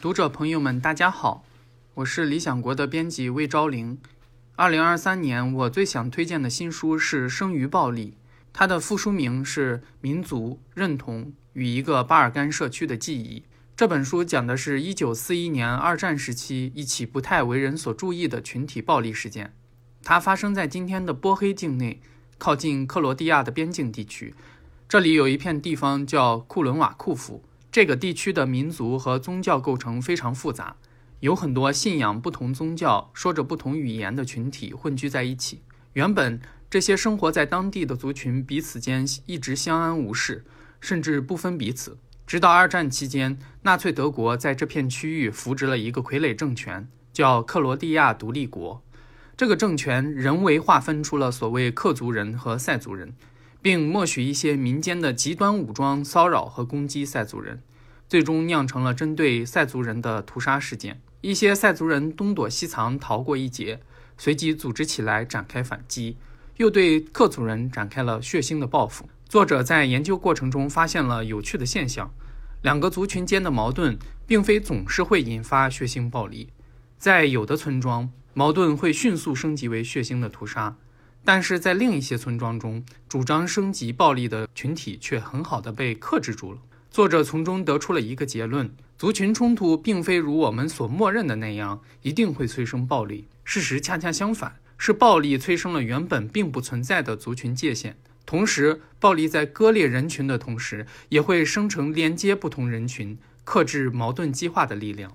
[0.00, 1.44] 读者朋友们，大家好，
[1.94, 3.98] 我是理想国的编辑魏昭玲。
[4.58, 8.16] 二零二三年，我最想推荐的新书是《生于暴力》，
[8.54, 13.40] 它的副书名是《民族认同与一个巴尔干社区的记忆》。
[13.76, 19.52] 这本书讲的是一九四一年二战时期一起不太为人所注意的群体暴力事件，
[20.02, 22.00] 它发生在今天的波黑境内，
[22.38, 24.32] 靠近克罗地亚的边境地区。
[24.88, 30.76] 这里有一片地方叫库伦瓦库夫，这个地区的民族和宗教构成非常复杂。
[31.26, 35.60] 有很多信仰不同宗教、说着不同语言的群体混居在一起。
[35.94, 40.44] 原本这些生活在当地的族群彼此间一直相安无事，
[40.80, 41.98] 甚至不分彼此。
[42.28, 48.80] 直到二战期间，纳粹德国在这片区域扶植了一个傀儡政权，叫克罗地亚独立国。
[49.36, 53.12] 这个政权人为划分出了所谓克族人和塞族人，
[53.60, 57.60] 并默许一些民间的极端武装骚扰和攻击塞族人，
[58.08, 61.00] 最终酿成了针对塞族人的屠杀事件。
[61.26, 63.80] 一些塞族人东躲西藏，逃过一劫，
[64.16, 66.16] 随即组织起来展开反击，
[66.58, 69.08] 又对克族人展开了血腥的报复。
[69.28, 72.14] 作者在研究过程中发现了有趣的现象：
[72.62, 76.50] 两个族群间的矛盾并非总是会引发血腥暴力，
[76.96, 80.76] 在有的村庄，矛盾会迅速升级为血腥的屠杀；
[81.24, 86.60] 但是在另一些村庄中，主张升级暴力的群体却很好的被克制住了。
[86.88, 88.72] 作者从中得出了一个结论。
[88.98, 97.96] 族群冲突并非如我们所默认的那样一定会催生暴力，事实恰恰相反，是暴力催生了原本并不存在的族群界限。
[98.24, 105.14] 同时，暴力在割裂人群的同时，也会生成连接不同人群、克制矛盾激化的力量。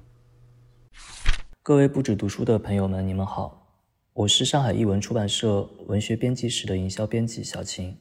[1.63, 3.67] 各位不止读书的朋友们，你们好，
[4.13, 7.97] 我是上海译文出版社文学编辑室的营销编辑小秦。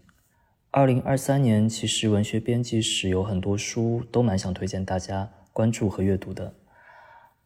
[0.71, 5.31] 二零二三年，其实文学编辑室有很多书都蛮想推荐大家。
[5.53, 6.55] 关注和阅读的，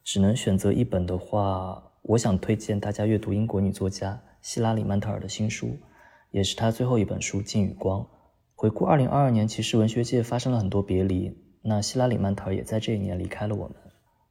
[0.02, 5.76] 只能选择一本的话，我想推荐大家阅读英国女作家希拉里·曼特尔的新书，
[6.30, 8.00] 也是她最后一本书《镜与光》。
[8.54, 13.76] 回顾二零二二年，其实文学界发生了很多别离，那希拉里·曼特尔也在这一年离开了我们。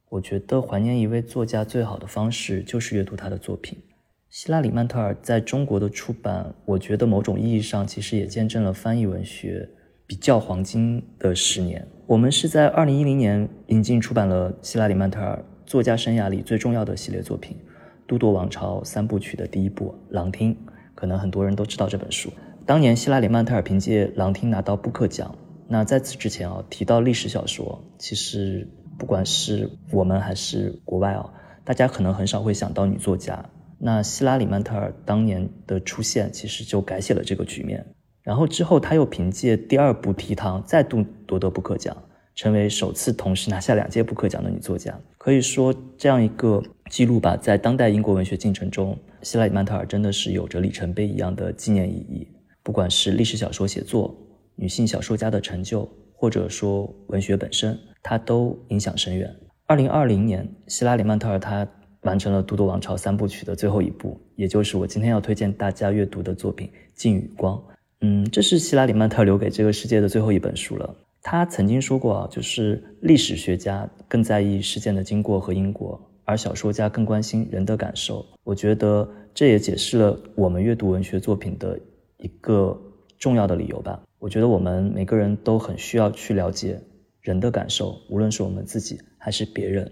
[0.10, 3.82] 我觉得怀念一位作家最好的方式就是阅读他的作品。
[4.30, 9.70] 希拉里·曼特尔在中国的出版，我觉得某种意义上其实也见证了翻译文学
[10.06, 11.88] 比较黄金的十年。
[12.06, 17.56] 我们是在二零一零年引进出版了希拉里·曼特尔作家生涯里最重要的系列作品
[18.06, 20.54] 《都铎王朝三部曲》的第一部《狼厅》，
[20.93, 22.32] 可能很多人都知道这本书。
[22.66, 25.36] 当年希拉里·曼特尔凭借《狼厅》拿到布克奖。
[25.68, 28.68] 那在此之前啊，提到历史小说，其实
[28.99, 31.34] 不管是我们还是国外啊，
[31.64, 33.49] 大家可能很少会想到女作家。
[33.80, 37.86] 那希拉里·曼特尔当年的出现，其实就改写了这个局面。
[38.24, 41.96] 然后之后，他又凭借第二部《提汤》再度夺得布克奖，
[42.34, 44.98] 成为首次同时拿下两届布克奖的女作家。
[45.18, 52.28] 可以说，这样一个记录吧，在当代英国文学进程中，希拉里·曼特尔真的是有着里程碑一样的纪念意义。
[52.64, 54.16] 不管是历史小说写作、
[54.56, 59.30] 女性小说家的成就，或者说文学本身，它都影响深远。
[59.66, 61.68] 二零二零年，希拉里·曼特尔她
[62.04, 67.58] 完成了《都铎王朝三部曲》的最后一部，也就是我今天要推荐大家阅读的作品《镜与光》。
[68.06, 70.93] 嗯，这是希拉里·曼特留给这个世界的最后一本书了。
[71.22, 78.26] 他曾经说过啊，就是历史学家更在意事件的经过和因果，而小说家更关心人的感受。
[78.43, 81.80] 我觉得这也解释了我们阅读文学作品的
[82.18, 82.78] 一个
[83.18, 84.01] 重要的理由吧。
[84.20, 86.78] 我觉得我们每个人都很需要去了解
[87.22, 89.89] 人的感受，无论是我们自己还是别人，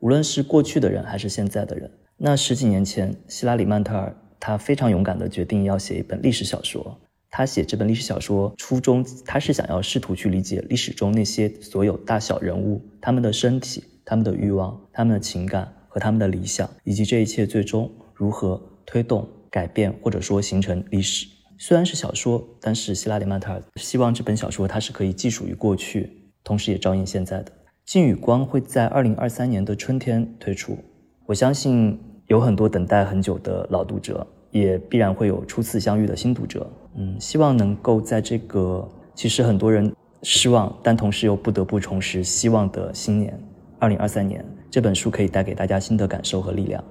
[0.00, 1.90] 无论是过去的人还是现在的人。
[2.18, 6.94] 那十几年前，希拉里·曼特尔他非常勇敢地决定要写一本历史小说。
[7.36, 21.26] 他写这本历史小说初衷，他是想要试图去理解历史中那些所有大小人物，他们的身体、他们的欲望、他们的情感和他们的理想，以及这一切最终如何推动、改变或者说形成历史。
[21.58, 26.08] 虽然是小说，但是希拉里·曼特尔希望这本小说它是可以寄属于过去，
[26.44, 27.50] 同时也照应现在的。
[27.84, 30.78] 《镜与光》会在二零二三年的春天推出，
[31.26, 36.70] 我相信有很多等待很久的老读者，也必然会有初次相遇的新读者。
[36.96, 39.92] 嗯，希望能够在这个其实很多人
[40.22, 43.38] 失望，但同时又不得不重拾希望的新年，
[43.78, 46.82] 二零二三年，这本书可以带给大家新的感受和力量。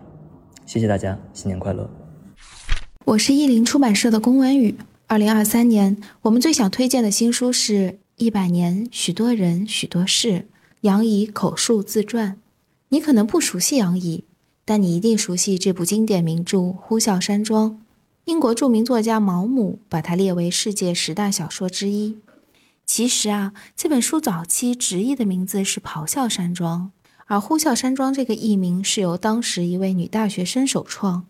[0.66, 1.90] 谢谢大家，新年快乐！
[3.06, 4.76] 我是译林出版社的龚文宇。
[5.08, 7.74] 二零二三年，我们最想推荐的新书是
[8.16, 10.30] 《一百年，许多人，许多事》
[10.82, 12.38] 杨怡口述自传。
[12.90, 14.24] 你可能不熟悉杨怡，
[14.66, 17.72] 但你一定熟悉这部经典名著《呼啸山庄》。
[18.26, 22.18] 英国著名作家毛姆把它列为世界十大小说之一。
[22.86, 26.92] 其实啊，这本书早期直译的名字是《咆哮山庄》，
[27.26, 31.26] 而《呼啸山庄》这个译名是由当时一位女大学生首创，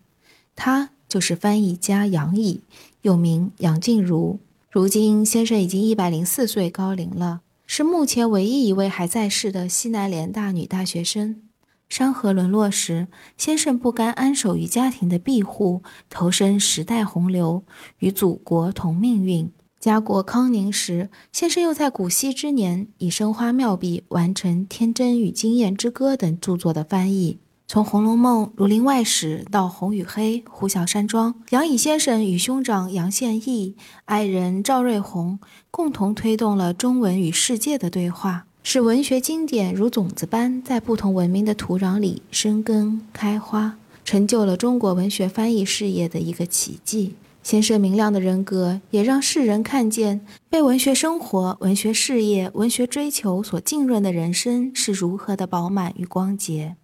[0.54, 2.60] 她就是翻译家杨乙，
[3.02, 4.38] 又名杨静茹。
[4.70, 11.42] 如今先生已经一百零四岁高龄了，是目前唯一一位还在世的西南联大女大学生。
[11.88, 13.06] 山河沦落时，
[13.36, 17.62] 先生不甘安守于家庭的庇护，投身时代洪流，
[17.98, 19.52] 与祖国同命运。
[19.78, 27.38] 家国康宁时，先生又在古稀之年，以生花妙笔完成《天真与经验之歌》等著作的翻译。
[27.66, 33.76] 从《红楼梦》《儒林外史》到《红与黑》《呼啸山庄》，杨乙先生与兄长杨宪益、
[34.06, 35.38] 爱人赵瑞红
[35.70, 38.46] 共同推动了中文与世界的对话。
[38.66, 47.14] 使文学经典如种子般在不同文明的土壤里生根开花，成就了中国文学翻译事业的一个奇迹。
[47.42, 56.76] 先生明亮的人格，也让世人看见被文学生活、文学事业、文学追求所浸润的人生是如何的饱满与光洁。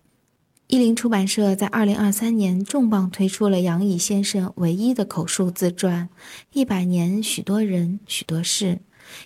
[0.66, 6.10] 译林出版社在二零二三年重磅推出了杨乙先生唯一的口述自传
[6.52, 8.66] 《一百年，许多人，许多事》。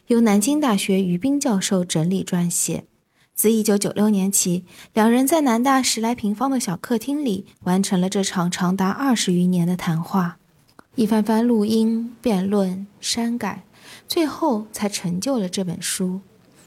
[0.09, 2.85] 由南京大学于斌教授整理撰写。
[3.35, 10.39] 自1996年起，两人在南大十来平方的小客厅里完成了这场长达二十余年的谈话，
[10.95, 13.65] 一番番录音、辩论、删改，
[14.07, 16.21] 最后才成就了这本书。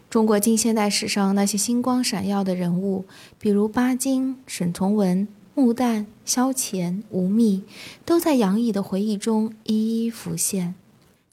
[0.09, 3.05] 中国近现代史上那些星光闪耀的人物，
[3.39, 7.61] 比如巴金、沈从文、穆旦、萧乾、吴宓，
[8.05, 10.75] 都在杨毅的回忆中一一浮现。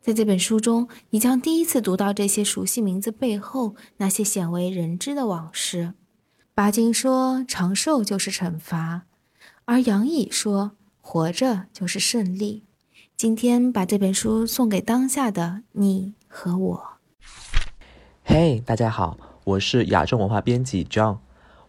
[0.05, 5.95] 在这本书中，你将第一次读到这些熟悉名字背后那些鲜为人知的往事。
[6.55, 9.07] 巴金说：“长寿就是惩罚。”
[9.65, 12.65] 而杨乙说：“活着就是胜利。”
[13.17, 16.85] 今天把这本书送给当下的你和我。
[18.25, 21.17] 嘿，大家好，我是亚洲文化编辑 John。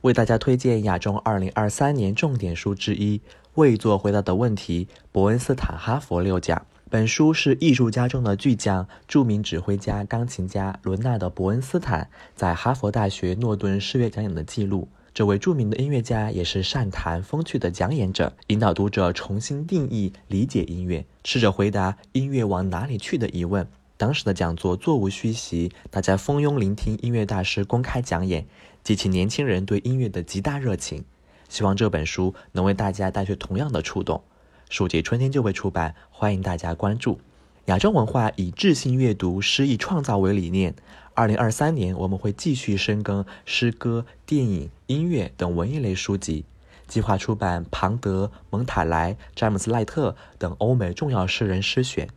[0.02, 3.18] 为大家推荐亚中二零二三年重点书之一
[3.54, 6.60] 《未做回答的问题：伯恩斯坦哈佛六讲》。
[6.96, 14.88] 本书是艺术家中的巨匠、著名指挥家、钢琴家伦纳德·伯恩斯坦在哈佛大学诺顿视乐讲演的记录。
[15.14, 23.68] 这位著名的音乐家也是善谈风趣的讲演者，引导读者重新定义、理解音乐，试着回答“音乐往哪里去”的疑问。
[23.98, 28.48] 当时的讲座座无虚席，大家蜂拥聆听音乐大师公开讲演，
[28.86, 31.04] 激起年轻人对音乐的极大热情。
[31.50, 34.24] 希望这本书能为大家带去同样的触动。
[34.70, 37.20] 书籍春天就会出版，欢迎大家关注。
[37.66, 40.76] 亚洲文化以智性阅读、诗意创造为理念。
[41.14, 46.46] 二零二三年，我们会继续深耕诗歌、电影、音乐等文艺类书籍，
[46.88, 52.10] 计划出版庞德、蒙塔莱、詹姆斯·赖特等欧美重要诗人诗选。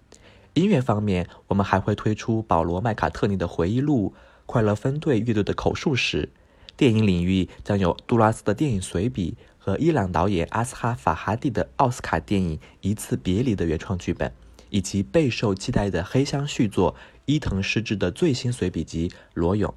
[0.54, 4.14] 音乐方面，我们还会推出保罗·麦卡特尼的回忆录、
[4.46, 6.30] 快乐分队乐队的口述史。
[6.76, 9.36] 电影领域将有杜拉斯的电影随笔。
[9.68, 14.32] 和伊朗导演阿斯哈·法哈蒂的奥斯卡电影《一次别离》的原创剧本，
[14.70, 16.96] 以及备受期待的黑箱续作
[17.26, 19.74] 伊藤诗织的最新随笔集《裸泳》。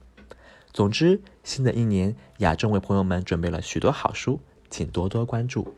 [0.71, 4.39] 总之，新的一年，雅正为朋友们准备了许多好书，
[4.69, 5.75] 请多多关注。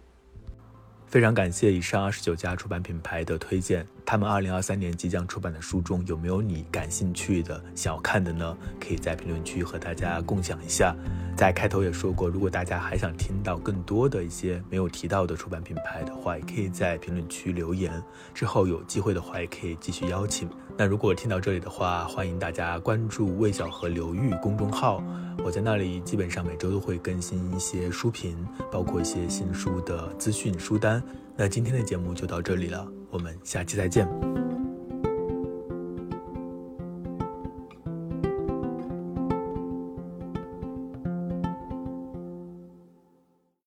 [1.14, 8.58] 非常感谢以上二十九家出版品牌的推荐，他们二零二三年即将出版的书中有没有你感兴趣的、想要看的呢？
[8.80, 10.96] 可以在评论区和大家共享一下。
[11.38, 17.94] 在开头也说过，如果大家还想听到更多的一些没有提到的出版品牌的话，也可以在评论区留言。
[18.34, 20.50] 之后有机会的话，也可以继续邀请。
[20.76, 25.04] 那如果听到这里的话，欢迎大家关注魏小河流域公众号，
[25.46, 28.36] 我在那里基本上每周都会更新一些书评，
[28.72, 31.02] 包括一些新书的资讯书单。
[31.38, 34.53] 那今天的节目就到这里了，我们下期再见。